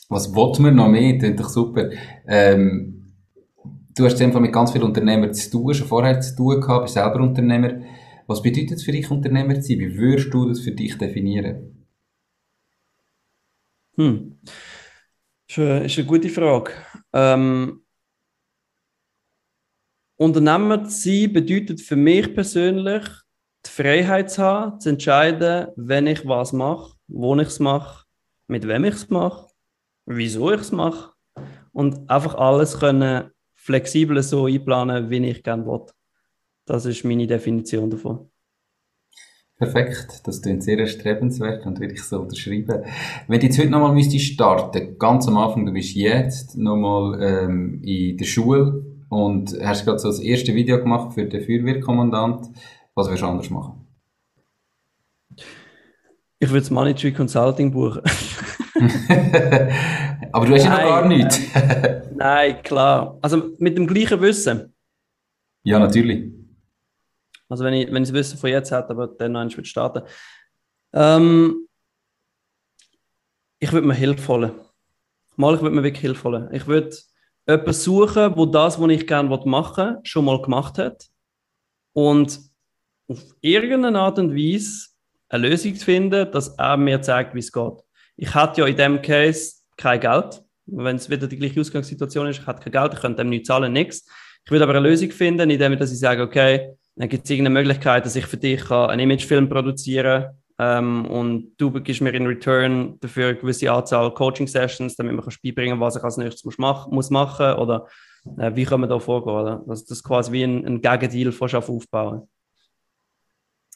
[0.09, 1.17] Was wollten wir noch mehr?
[1.17, 1.89] Das ist doch super.
[2.27, 3.13] Ähm,
[3.95, 6.93] du hast einfach mit ganz vielen Unternehmern zu tun, schon vorher zu tun gehabt, bist
[6.93, 7.81] selber Unternehmer.
[8.27, 9.79] Was bedeutet es für dich, Unternehmer zu sein?
[9.79, 11.87] Wie würdest du das für dich definieren?
[13.95, 14.37] Hm.
[14.43, 16.71] Das ist eine, ist eine gute Frage.
[17.13, 17.80] Ähm,
[20.21, 23.03] Unternehmer zu sein bedeutet für mich persönlich,
[23.65, 28.05] die Freiheit zu haben, zu entscheiden, wenn ich was mache, wo ich es mache,
[28.47, 29.47] mit wem ich es mache,
[30.05, 31.13] wieso ich es mache
[31.71, 35.87] und einfach alles können flexibel so einplanen, wie ich gerne will.
[36.67, 38.29] Das ist meine Definition davon.
[39.57, 42.83] Perfekt, das klingt sehr erstrebenswert und würde ich so unterschreiben.
[43.27, 47.81] Wenn du jetzt heute nochmal müsstest starten, ganz am Anfang, du bist jetzt nochmal ähm,
[47.83, 52.47] in der Schule, und hast gerade so das erste Video gemacht für den Feuerwehrkommandant.
[52.95, 53.85] Was würdest du anders machen?
[56.39, 58.03] Ich würde das Money Tree Consulting buchen.
[60.31, 61.41] Aber du hast ja noch gar nichts.
[62.15, 63.19] Nein, klar.
[63.21, 64.73] Also mit dem gleichen Wissen.
[65.63, 66.31] Ja, natürlich.
[67.49, 70.03] Also wenn ich, wenn ich das Wissen von jetzt hätte, aber dann noch würde starten.
[70.93, 71.67] Ähm,
[73.59, 74.53] ich würde mir Hilfe holen.
[75.35, 76.47] Mal, ich würde mir wirklich Hilfe holen.
[76.53, 76.95] Ich würde
[77.51, 81.07] jemanden suchen, wo das, was ich gerne machen will, schon mal gemacht hat
[81.93, 82.39] und
[83.07, 84.87] auf irgendeine Art und Weise
[85.29, 87.79] eine Lösung zu finden, dass er mir zeigt, wie es geht.
[88.17, 90.41] Ich hatte ja in dem Case kein Geld.
[90.65, 93.45] Wenn es wieder die gleiche Ausgangssituation ist, ich hatte kein Geld, ich könnte dem nicht
[93.45, 94.05] zahlen, nichts.
[94.45, 98.05] Ich würde aber eine Lösung finden, indem ich sage, okay, dann gibt es irgendeine Möglichkeit,
[98.05, 102.99] dass ich für dich einen Imagefilm produzieren kann ähm, und du gibst mir in Return
[102.99, 106.87] dafür eine gewisse Anzahl Coaching-Sessions, damit man beibringen kann, was ich als nächstes muss, mach,
[106.87, 107.87] muss machen oder
[108.37, 109.33] äh, wie kann man da vorgehen.
[109.33, 109.63] Oder?
[109.67, 112.27] Also das ist quasi wie ein, ein Gegendeal von aufbauen.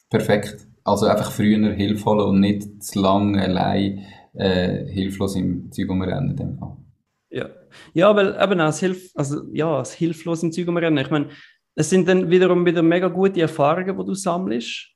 [0.08, 0.68] Perfekt.
[0.84, 6.60] Also einfach früher Hilfe holen und nicht zu lange allein äh, hilflos im Zeug umrennen.
[7.30, 7.50] Ja.
[7.94, 11.04] ja, weil eben das, Hilf also, ja, das hilflos im Zeug umrennen.
[11.04, 11.30] Ich meine,
[11.74, 14.95] es sind dann wiederum wieder mega gute Erfahrungen, die du sammelst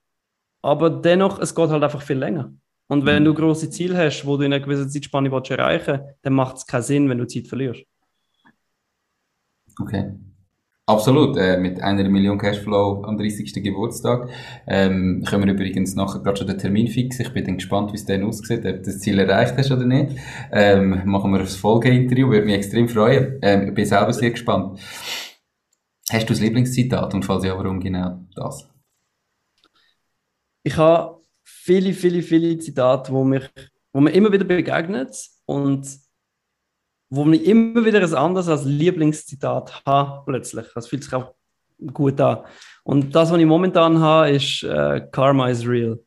[0.62, 2.52] aber dennoch, es geht halt einfach viel länger.
[2.88, 3.26] Und wenn mhm.
[3.26, 6.56] du große Ziele hast, wo du in einer gewissen Zeitspanne willst erreichen willst, dann macht
[6.56, 7.84] es keinen Sinn, wenn du Zeit verlierst.
[9.80, 10.12] Okay.
[10.86, 13.62] Absolut, äh, mit einer Million Cashflow am 30.
[13.62, 14.28] Geburtstag.
[14.66, 17.26] Ähm, können wir übrigens nachher gerade schon den Termin fixen.
[17.26, 19.84] Ich bin dann gespannt, wie es dann aussieht, ob du das Ziel erreicht hast oder
[19.84, 20.16] nicht.
[20.50, 23.38] Ähm, machen wir das Folgeinterview, würde mich extrem freuen.
[23.40, 24.80] Ähm, ich bin selber sehr gespannt.
[26.10, 28.68] Hast du das Lieblingszitat und falls ja, warum genau das?
[30.62, 33.48] Ich habe viele, viele, viele Zitate, wo, mich,
[33.92, 35.86] wo mir immer wieder begegnet und
[37.10, 40.66] wo mir immer wieder ein anderes als Lieblingszitat habe plötzlich.
[40.74, 41.34] Das fühlt sich auch
[41.92, 42.44] gut an.
[42.84, 45.98] Und das, was ich momentan habe, ist äh, Karma is real.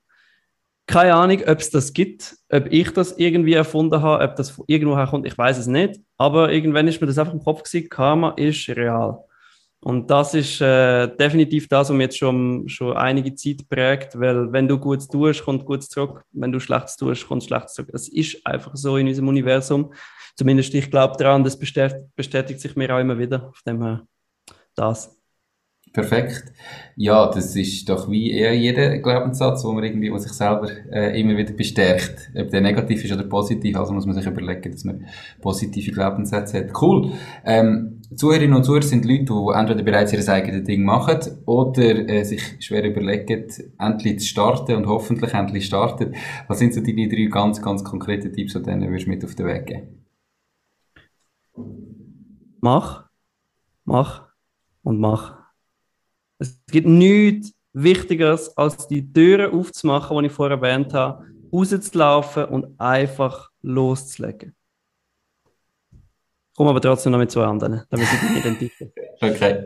[0.85, 4.97] Keine Ahnung, ob es das gibt, ob ich das irgendwie erfunden habe, ob das irgendwo
[4.97, 5.99] herkommt, ich weiß es nicht.
[6.17, 9.23] Aber irgendwann ist mir das einfach im Kopf gewesen, Karma ist real.
[9.83, 14.49] Und das ist äh, definitiv das, was mir jetzt schon, schon einige Zeit prägt, weil
[14.53, 16.23] wenn du Gutes tust, kommt Gutes zurück.
[16.31, 17.89] Wenn du Schlechtes tust, kommt Schlechtes zurück.
[17.91, 19.93] Es ist einfach so in unserem Universum.
[20.37, 23.49] Zumindest ich glaube daran, das bestätigt, bestätigt sich mir auch immer wieder.
[23.49, 24.07] Auf dem her
[24.73, 25.22] das.
[25.93, 26.51] Perfekt.
[26.95, 31.19] Ja, das ist doch wie eher jeder Glaubenssatz, wo man irgendwie, wo sich selber äh,
[31.19, 32.31] immer wieder bestärkt.
[32.35, 35.05] Ob der negativ ist oder positiv, also muss man sich überlegen, dass man
[35.39, 36.81] positive Glaubenssätze hat.
[36.81, 37.11] Cool.
[37.45, 42.23] Ähm, Zuhörerinnen und Zuhörer sind Leute, die entweder bereits ihr eigenes Ding machen oder äh,
[42.23, 43.45] sich schwer überlegen,
[43.79, 46.15] endlich zu starten und hoffentlich endlich starten.
[46.47, 49.65] Was sind so deine drei ganz, ganz konkrete Tipps, die du mit auf den Weg
[49.67, 50.05] geben?
[52.61, 53.03] Mach
[53.85, 54.29] Mach
[54.83, 55.42] und mach.
[56.43, 62.77] Es gibt nichts Wichtigeres, als die Türen aufzumachen, die ich vorher erwähnt habe, rauszulaufen und
[62.77, 64.53] einfach loszulegen.
[65.93, 68.91] Ich komme aber trotzdem noch mit zwei anderen, damit ich nicht identifizieren.
[69.21, 69.63] Okay.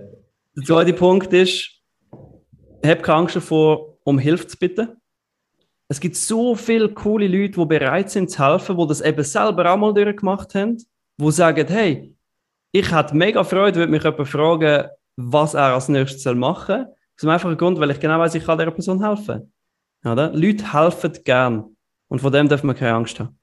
[0.56, 1.82] Der zweite Punkt ist,
[2.86, 4.90] hab keine Angst davor, um Hilfe zu bitten.
[5.88, 9.74] Es gibt so viele coole Leute, die bereit sind zu helfen, die das eben selber
[9.74, 10.78] auch mal durchgemacht haben,
[11.20, 12.16] die sagen, hey,
[12.72, 16.86] ich hätte mega Freude, würde mich jemand fragen, was er als nächstes machen soll.
[16.86, 19.52] Aus dem einfachen Grund, weil ich genau weiß, ich kann dieser Person helfen.
[20.06, 20.32] Oder?
[20.32, 21.76] Leute helfen gern.
[22.08, 23.38] Und von dem dürfen wir keine Angst haben.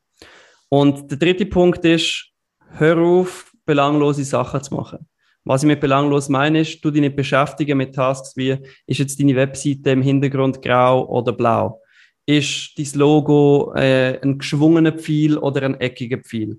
[0.68, 2.30] Und der dritte Punkt ist,
[2.78, 5.06] hör auf, belanglose Sachen zu machen.
[5.44, 8.56] Was ich mit belanglos meine, ist, du dich nicht beschäftigen mit Tasks wie,
[8.86, 11.82] ist jetzt deine Webseite im Hintergrund grau oder blau?
[12.24, 16.58] Ist dein Logo äh, ein geschwungener Pfeil oder ein eckiger Pfeil?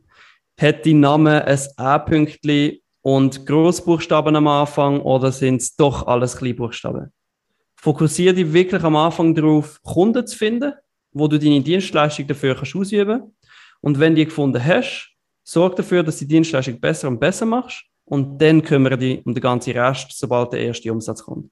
[0.59, 7.13] Hat dein Name ein A-Pünktchen und Großbuchstaben am Anfang oder sind es doch alles Kleinbuchstaben?
[7.75, 10.73] Fokussiere dich wirklich am Anfang darauf, Kunden zu finden,
[11.11, 13.35] wo du deine Dienstleistung dafür kannst ausüben
[13.79, 17.45] Und wenn du die gefunden hast, sorg dafür, dass du die Dienstleistung besser und besser
[17.45, 21.51] machst und dann kümmere dich um den ganzen Rest, sobald der erste Umsatz kommt.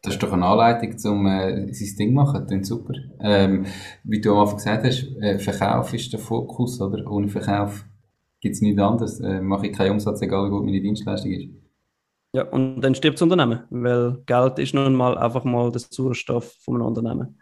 [0.00, 2.46] Das ist doch eine Anleitung, um äh, sein Ding zu machen.
[2.48, 2.94] Das super.
[3.20, 3.66] Ähm,
[4.02, 7.06] wie du am Anfang gesagt hast, äh, Verkauf ist der Fokus, oder?
[7.10, 7.84] Ohne Verkauf
[8.40, 9.20] gibt es nichts anderes.
[9.20, 11.48] Äh, mache ich keinen Umsatz, egal wie gut meine Dienstleistung ist.
[12.34, 16.52] Ja, und dann stirbt das Unternehmen, weil Geld ist nun mal einfach mal der Sauerstoff
[16.60, 17.40] von einem Unternehmen.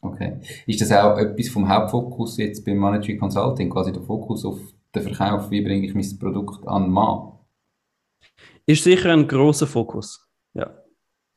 [0.00, 0.38] Okay.
[0.66, 4.58] Ist das auch etwas vom Hauptfokus jetzt beim Monetary Consulting, quasi der Fokus auf
[4.94, 7.32] den Verkauf, wie bringe ich mein Produkt an den Mann?
[8.66, 10.26] Ist sicher ein großer Fokus.
[10.54, 10.74] Ja,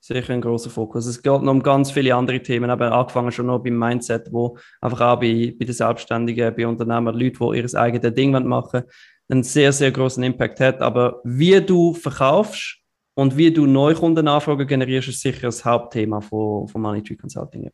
[0.08, 1.06] sicher ein großer Fokus.
[1.06, 4.58] Es geht noch um ganz viele andere Themen, aber angefangen schon noch beim Mindset, wo
[4.82, 8.84] einfach auch bei, bei den Selbstständigen, bei Unternehmern, Leute, die ihr eigenes Ding machen
[9.30, 10.82] einen sehr, sehr großen Impact hat.
[10.82, 12.78] Aber wie du verkaufst
[13.16, 17.70] und wie du Neukundenanfragen generierst, ist sicher das Hauptthema von, von Money Tree Consulting.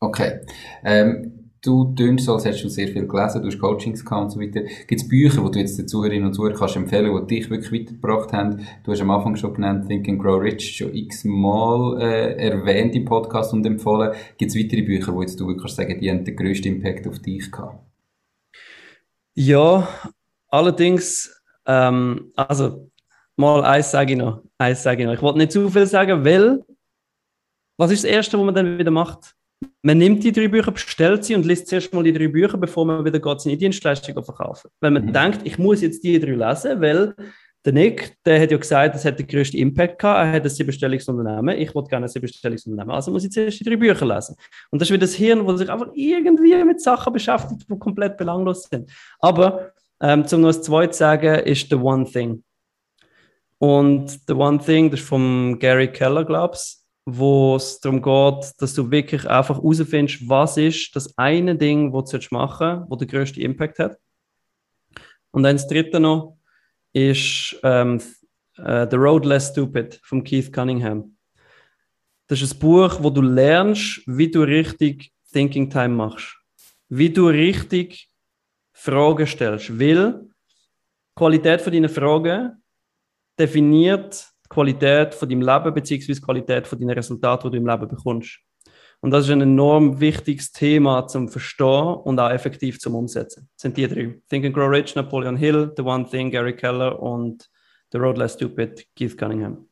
[0.00, 0.40] Okay.
[0.84, 4.40] Ähm, du tönst als hättest du sehr viel gelesen, du hast Coachings gehabt und so
[4.40, 4.62] weiter.
[4.86, 7.72] Gibt es Bücher, die du jetzt den Zuhörerinnen und Zuhörern kannst empfehlen, die dich wirklich
[7.72, 8.66] weitergebracht haben?
[8.84, 13.04] Du hast am Anfang schon genannt, Think and Grow Rich, schon x-mal äh, erwähnt im
[13.04, 14.12] Podcast und empfohlen.
[14.36, 17.18] Gibt es weitere Bücher, wo jetzt du kannst sagen, die haben den grössten Impact auf
[17.20, 17.78] dich gehabt?
[19.34, 19.88] Ja,
[20.48, 22.90] allerdings, ähm, also
[23.36, 25.14] mal eins sage ich noch, eins sage ich noch.
[25.14, 26.62] Ich wollte nicht zu viel sagen, weil
[27.76, 29.34] was ist das Erste, was man dann wieder macht?
[29.82, 32.84] Man nimmt die drei Bücher, bestellt sie und liest zuerst mal die drei Bücher, bevor
[32.84, 34.70] man wieder geht, seine Dienstleistung verkaufen.
[34.80, 35.12] Weil man mhm.
[35.12, 37.14] denkt, ich muss jetzt die drei lesen, weil
[37.64, 40.50] der Nick, der hat ja gesagt, das hat den größten Impact gehabt, er hat ein
[40.50, 44.36] Siebenstellungsunternehmen, ich wollte gerne ein Siebenstellungsunternehmen, also muss ich zuerst die drei Bücher lesen.
[44.70, 48.18] Und das ist wieder das Hirn, das sich einfach irgendwie mit Sachen beschäftigt, die komplett
[48.18, 48.90] belanglos sind.
[49.18, 52.44] Aber, ähm, zum noch das Zweite zu sagen, ist The One Thing.
[53.58, 58.74] Und The One Thing, das ist von Gary Keller, glaubst wo es darum geht, dass
[58.74, 63.06] du wirklich einfach herausfindest, was ist das eine Ding, das du machen willst, wo der
[63.06, 63.98] größte Impact hat.
[65.30, 66.38] Und dann das dritte noch
[66.92, 68.00] ist ähm,
[68.58, 71.16] uh, The Road Less Stupid von Keith Cunningham.
[72.28, 76.36] Das ist ein Buch, wo du lernst, wie du richtig Thinking Time machst.
[76.88, 78.08] Wie du richtig
[78.72, 79.78] Fragen stellst.
[79.78, 80.30] Weil die
[81.16, 82.62] Qualität von deinen Fragen
[83.38, 88.40] definiert Qualität von deinem Leben beziehungsweise Qualität von deinen Resultaten, die du im Leben bekommst.
[89.00, 93.50] Und das ist ein enorm wichtiges Thema zum Verstehen und auch effektiv zum Umsetzen.
[93.54, 94.18] Das sind die drei.
[94.30, 97.50] Think and Grow Rich, Napoleon Hill, The One Thing, Gary Keller und
[97.92, 99.68] The Road Less Stupid, Keith Cunningham.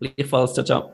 [0.01, 0.53] Gleichfalls.
[0.53, 0.89] Ciao, ciao.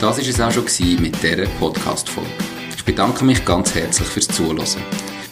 [0.00, 2.28] Das war es auch schon mit dieser Podcast-Folge.
[2.76, 4.66] Ich bedanke mich ganz herzlich fürs Zuhören.